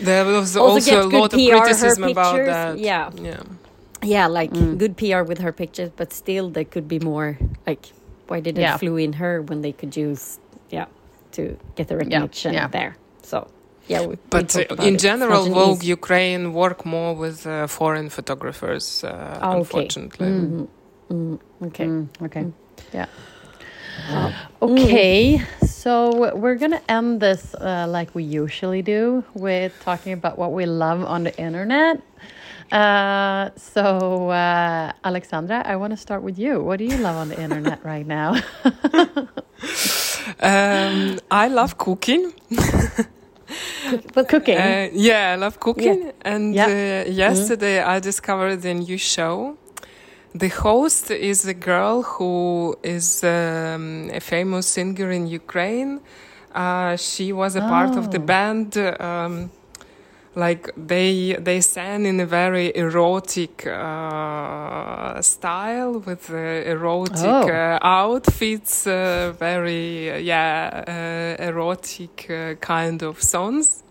[0.01, 2.77] There was Also also, a lot of PR, her criticism about that.
[2.77, 3.09] yeah.
[3.29, 3.41] Yeah.
[4.15, 4.77] yeah, like Mm.
[4.77, 7.37] good PR with her pictures, but still there could be more.
[7.65, 7.83] Like,
[8.27, 8.77] why did it Yeah.
[8.77, 10.85] flew in her when they could use yeah
[11.31, 11.41] to
[11.75, 12.67] get the recognition yeah.
[12.67, 12.95] there?
[13.23, 13.47] So
[13.87, 14.99] yeah, we, we But talked uh, in it.
[14.99, 19.09] General, Vogue easy- Ukraine work more with uh, foreign photographers, uh,
[19.41, 19.57] Ah, okay.
[19.59, 20.27] unfortunately.
[20.27, 20.67] Mhm.
[21.11, 21.85] Mm, okay.
[21.87, 22.45] Mm, okay.
[22.93, 23.07] Yeah.
[24.61, 30.51] Okay, so we're gonna end this uh, like we usually do with talking about what
[30.53, 32.01] we love on the internet.
[32.73, 36.59] Uh, so, uh, Aleksandra, I want to start with you.
[36.63, 38.35] What do you love on the internet right now?
[40.41, 42.33] Um, I love cooking.
[44.13, 44.57] But Cooking.
[44.57, 46.11] Uh, yeah, I love cooking.
[46.21, 46.67] And Yeah.
[46.67, 49.57] uh, yesterday I discovered a new show.
[50.33, 55.99] The host is a girl who is um, a famous singer in Ukraine.
[56.55, 58.25] Uh, she was a part of the Oh.
[58.31, 58.77] band.
[58.77, 59.51] Um,
[60.35, 66.35] like they they sang in a very erotic uh, style with uh,
[66.71, 67.49] erotic Oh.
[67.49, 72.27] uh, outfits, uh, very uh, yeah uh, erotic
[72.61, 73.83] kind of songs.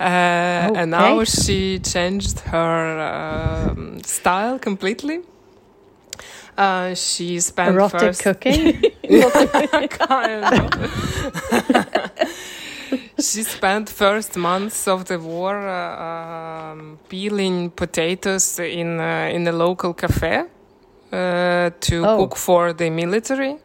[0.00, 5.20] Uh, And now she changed her um, style completely.
[6.58, 8.82] Uh, she spent Erotic first cooking.
[9.88, 10.70] kind of.
[13.18, 19.52] she spent first months of the war uh, um, peeling potatoes in uh, in a
[19.52, 20.44] local cafe.
[21.12, 22.16] uh, to Oh.
[22.18, 23.56] cook for the military.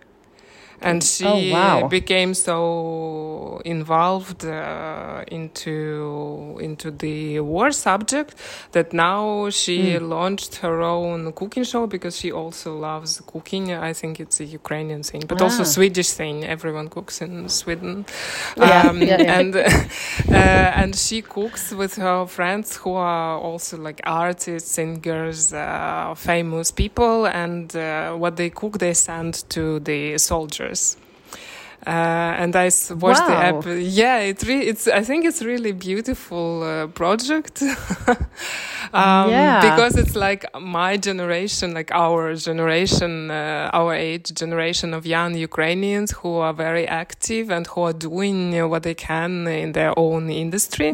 [0.84, 1.88] And she Oh, wow.
[1.88, 2.58] became so
[3.66, 8.36] involved uh, into into the war subject
[8.76, 10.10] that now she Hmm.
[10.16, 13.66] launched her own cooking show because she also loves cooking.
[13.90, 15.46] I think it's a Ukrainian thing, but Ah.
[15.46, 16.36] also Swedish thing.
[16.56, 18.06] Everyone cooks in Sweden,
[18.58, 19.40] Yeah, um, yeah, yeah.
[19.40, 19.52] and
[20.40, 26.68] uh, and she cooks with her friends who are also like artists, singers, uh, famous
[26.82, 30.73] people, and uh, what they cook they send to the soldiers.
[31.86, 31.90] Uh,
[32.42, 33.66] and I watched the app.
[34.02, 34.88] Yeah, it re- it's.
[34.88, 37.62] I think it's really beautiful uh, project.
[38.94, 39.60] um, Yeah.
[39.70, 46.12] because it's like my generation, like our generation, uh, our age generation of young Ukrainians
[46.20, 50.30] who are very active and who are doing uh, what they can in their own
[50.30, 50.94] industry.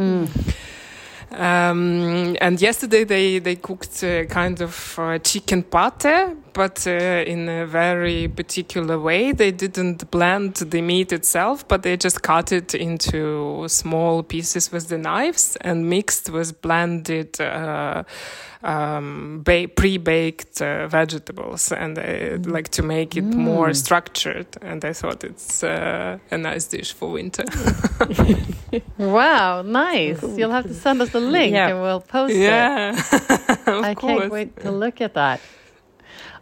[1.31, 6.91] Um, and yesterday they, they cooked uh, kind of uh, chicken pate, but uh,
[7.27, 9.31] in a very particular way.
[9.31, 14.89] They didn't blend the meat itself, but they just cut it into small pieces with
[14.89, 18.03] the knives and mixed with blended uh,
[18.63, 24.47] um, ba- pre-baked uh, vegetables, and uh, like to make it more structured.
[24.61, 27.45] And I thought it's uh, a nice dish for winter.
[28.97, 30.21] Wow, nice.
[30.37, 31.69] You'll have to send us the link Yeah.
[31.69, 32.41] and we'll post it.
[32.41, 32.93] yeah,
[33.65, 34.19] I course.
[34.19, 35.39] can't wait to look at that.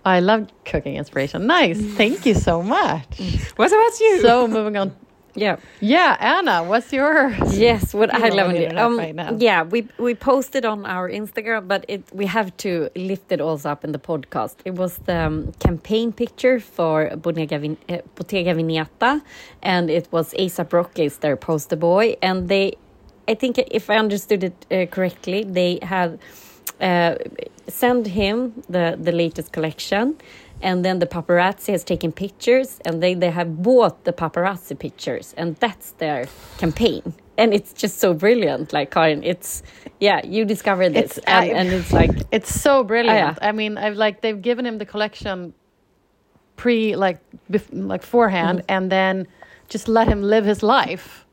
[0.03, 1.47] I love cooking inspiration.
[1.47, 1.79] Nice.
[1.95, 3.05] Thank you so much.
[3.55, 4.21] What about you?
[4.21, 4.91] So moving on.
[5.37, 5.57] Yeah.
[5.81, 8.55] Yeah, Anna, what's your Yes, what I love.
[8.75, 9.37] Um, right now.
[9.39, 13.69] yeah, we we posted on our Instagram, but it we have to lift it also
[13.69, 14.55] up in the podcast.
[14.65, 19.21] It was the um, campaign picture for Bottega, Vin- uh, Bottega Veneta,
[19.61, 22.73] and it was ASAP Rocky is their poster boy, and they,
[23.27, 26.17] I think if I understood it uh, correctly, they had
[26.81, 27.15] uh,
[27.67, 30.15] sent him the the latest collection.
[30.61, 35.33] And then the paparazzi has taken pictures, and they, they have bought the paparazzi pictures,
[35.37, 36.25] and that's their
[36.57, 37.13] campaign.
[37.37, 39.23] And it's just so brilliant, like Karin.
[39.23, 39.61] It's
[39.99, 43.37] yeah, you discovered this, It's- and, I- and it's like It's so brilliant.
[43.39, 43.47] yeah.
[43.49, 45.53] I mean, I've like they've given him the collection
[46.55, 47.19] pre like
[47.51, 49.27] bef- like forehand and then
[49.69, 51.25] just let him live his life.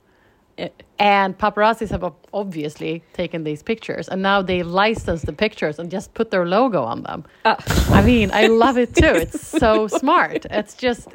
[0.59, 0.69] Eh.
[0.99, 6.15] And paparazzis have obviously taken these pictures, and now they license the pictures and just
[6.15, 7.25] put their logo on them.
[7.45, 7.57] Ah.
[7.91, 9.15] I mean, I love it too.
[9.25, 10.47] It's so smart.
[10.51, 11.09] It's just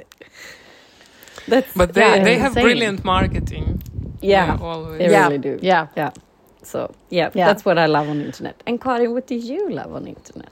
[1.47, 2.63] that's But they, Yeah, they have insane.
[2.63, 3.81] brilliant marketing.
[4.21, 4.97] yeah, always.
[4.99, 5.23] they Yeah.
[5.27, 5.57] really do.
[5.61, 5.87] yeah.
[5.97, 6.11] yeah.
[6.63, 7.47] So yeah, Yeah.
[7.47, 8.61] that's what I love on internet.
[8.67, 10.51] And Karin, what do you love on internet?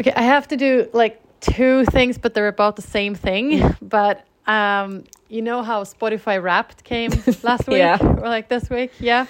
[0.00, 3.74] Okay, I have to do like two things, but they're about the same thing.
[3.82, 7.10] But um, you know how Spotify Wrapped came
[7.42, 7.98] last week Yeah.
[8.00, 9.26] or like this week, yeah.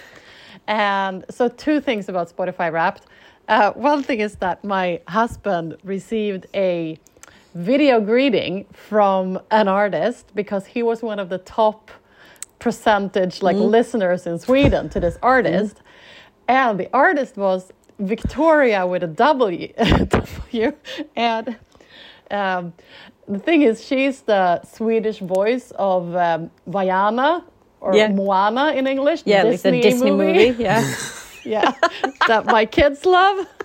[0.66, 3.07] And so two things about Spotify Wrapped.
[3.49, 6.99] Uh, one thing is that my husband received a
[7.55, 11.90] video greeting from an artist because he was one of the top
[12.59, 15.80] percentage like listeners in Sweden to this artist.
[16.46, 19.72] And the artist was Victoria with a W.
[20.09, 20.72] w
[21.16, 21.57] and
[22.30, 22.72] um,
[23.29, 27.45] the thing is, she's the Swedish voice of um, Vaiana
[27.81, 28.09] or Yeah.
[28.09, 29.22] Moana in English.
[29.22, 30.55] the Yeah, like the Disney movie.
[30.59, 30.83] Yeah,
[31.45, 31.72] yeah,
[32.26, 33.47] that my kids love.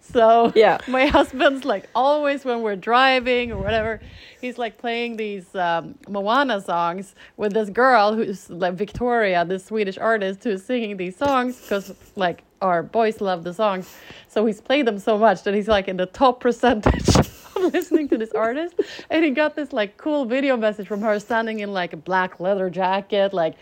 [0.00, 0.78] So Yeah.
[0.88, 4.00] my husband's like always when we're driving or whatever,
[4.40, 9.96] he's like playing these um, Moana songs with this girl who's like Victoria, this Swedish
[9.96, 13.88] artist who's singing these songs because like our boys love the songs.
[14.28, 17.08] So he's played them so much that he's like in the top percentage
[17.72, 18.74] listening to this artist.
[19.08, 22.40] And he got this like cool video message from her standing in like a black
[22.40, 23.56] leather jacket, like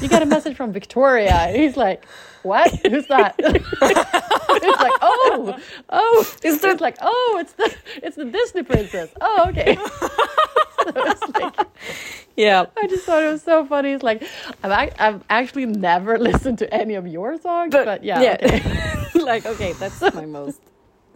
[0.00, 1.32] you got a message from Victoria.
[1.32, 2.04] And he's like,
[2.42, 2.70] what?
[2.86, 3.34] Who's that?
[3.38, 5.58] it's like, oh,
[5.90, 9.10] oh, it's it's like, oh, it's the it's the Disney princess.
[9.20, 9.76] Oh, okay.
[10.84, 11.54] so like,
[12.36, 12.66] yeah.
[12.76, 13.92] I just thought it was so funny.
[13.92, 14.26] It's like,
[14.62, 19.20] I've I've actually never listened to any of your songs, but, yeah, okay.
[19.22, 20.60] like okay, that's my most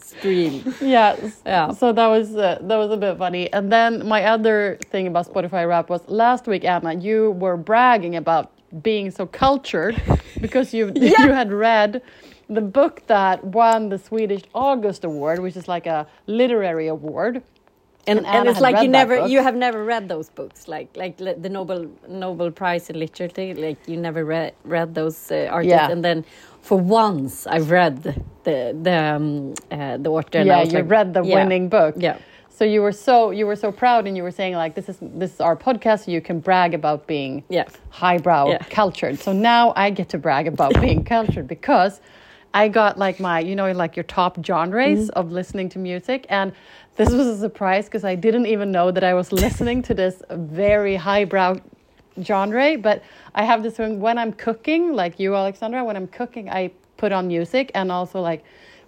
[0.07, 0.75] streamed.
[0.81, 1.43] Yes.
[1.45, 1.73] Yeah.
[1.73, 3.53] So that was uh, that was a bit funny.
[3.53, 8.17] And then my other thing about Spotify Rap was last week, Anna, you were bragging
[8.17, 8.53] about
[8.83, 10.01] being so cultured
[10.41, 12.03] because you you had read
[12.49, 17.43] the book that won the Swedish August Award, which is like a literary award.
[18.09, 19.31] And, And and, it's like you never book.
[19.31, 23.79] you have never read those books like like the Nobel Nobel Prize in Literature like
[23.89, 25.91] you never read read those uh, artists Yeah.
[25.91, 26.25] and then
[26.63, 28.03] for once I've read
[28.45, 31.95] the the um, uh, the author yeah, you like, read the yeah, winning book.
[31.99, 32.19] yeah
[32.59, 34.99] So you were so you were so proud, and you were saying like, "This is
[35.21, 36.05] this is our podcast.
[36.05, 37.69] So you can brag about being Yeah.
[38.03, 38.63] highbrow Yeah.
[38.81, 42.01] cultured." So now I get to brag about being cultured because
[42.57, 45.19] I got like my, you know, like your top genres mm-hmm.
[45.19, 46.25] of listening to music.
[46.31, 46.55] And
[46.97, 50.23] this was a surprise because I didn't even know that I was listening to this
[50.31, 51.57] very highbrow
[52.23, 52.79] genre.
[52.79, 53.03] But
[53.35, 57.13] I have this thing when I'm cooking, like you, Aleksandra, when I'm cooking, I put
[57.13, 57.71] on music.
[57.75, 58.43] And also, like,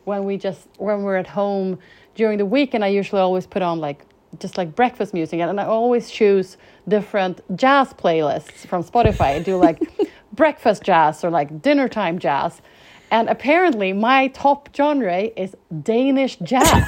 [0.04, 1.78] when we just, when we're at home
[2.14, 4.06] during the weekend, I usually always put on like,
[4.38, 5.40] just like breakfast music.
[5.40, 6.56] And I always choose
[6.88, 9.36] different jazz playlists from Spotify.
[9.36, 9.78] I do like
[10.32, 12.62] breakfast jazz or like dinner time jazz.
[13.11, 16.64] And apparently, my top genre is Danish jazz.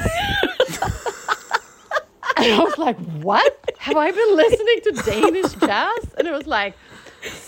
[2.36, 3.56] and I was like, what?
[3.78, 6.14] Have I been listening to Danish jazz?
[6.18, 6.74] And it was like,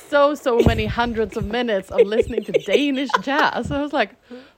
[0.08, 3.66] so, so many hundreds of minutes of listening to Danish jazz.
[3.70, 4.10] And I was like,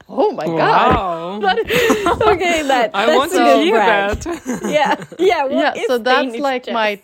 [0.09, 1.39] oh my Wow.
[1.41, 1.43] God.
[1.43, 4.19] That is- okay, that I that's want a to good hear brag.
[4.19, 4.63] that.
[4.71, 5.43] Yeah, yeah.
[5.45, 6.73] What yeah, is so that's Danish like jazz?
[6.75, 7.01] my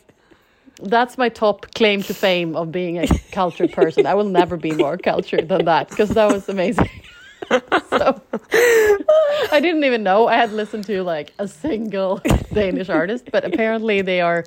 [0.83, 4.07] that's my top claim to fame of being a cultured person.
[4.07, 6.91] I will never be more cultured than that because that was amazing.
[7.89, 8.23] so
[9.53, 12.23] I didn't even know I had listened to like a single
[12.53, 14.45] Danish artist, but apparently they are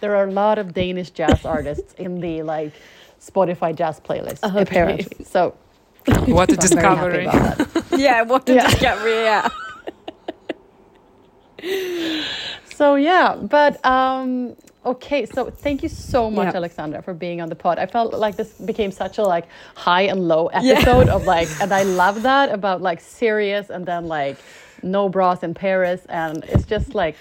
[0.00, 2.72] there are a lot of Danish jazz artists in the like
[3.20, 4.40] Spotify jazz playlist.
[4.42, 5.54] Apparently, so
[6.06, 7.26] What a I'm very happy discovery.
[7.94, 8.70] Yeah, what a Yeah.
[8.70, 9.12] discovery.
[9.24, 9.48] Yeah.
[12.64, 14.56] So yeah, but um
[14.92, 16.60] okay, so thank you so much, Yeah.
[16.60, 17.78] Aleksandra, for being on the pod.
[17.78, 21.70] I felt like this became such a like high and low episode of like and
[21.72, 24.36] I love that about like serious and then like
[24.82, 27.16] no bras in Paris and it's just like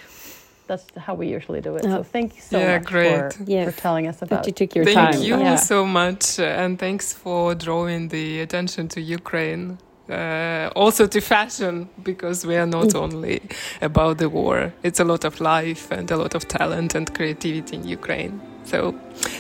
[0.68, 1.84] that's how we usually do it.
[1.84, 3.34] So thank you so Yeah, much great.
[3.34, 3.66] for, Yes.
[3.76, 5.22] for telling us about That you took your Thank time.
[5.22, 5.56] you Yeah.
[5.58, 9.78] so much, and thanks for drawing the attention to Ukraine.
[10.10, 13.02] Uh, also to fashion, because we are not Mm.
[13.04, 13.42] only
[13.82, 14.72] about the war.
[14.84, 18.40] It's a lot of life and a lot of talent and creativity in Ukraine.
[18.66, 18.94] So,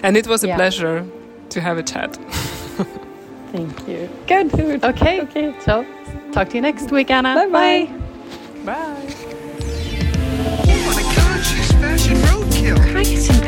[0.03, 0.57] and it was a Yeah.
[0.57, 1.05] pleasure
[1.49, 2.17] to have a chat.
[3.51, 4.09] Thank you.
[4.27, 4.83] Good.
[4.83, 5.21] Okay.
[5.21, 5.53] Okay.
[5.65, 5.85] So
[6.31, 7.35] talk to you next week, Anna.
[7.35, 7.87] Bye bye.
[8.65, 9.07] Bye.
[10.67, 12.77] Oh my god, she's fashion roadkill.
[12.87, 13.39] Can I get some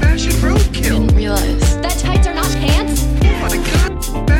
[0.00, 1.06] Fashion roadkill.
[1.06, 3.04] Didn't realize that tights are not pants.
[3.72, 4.37] God.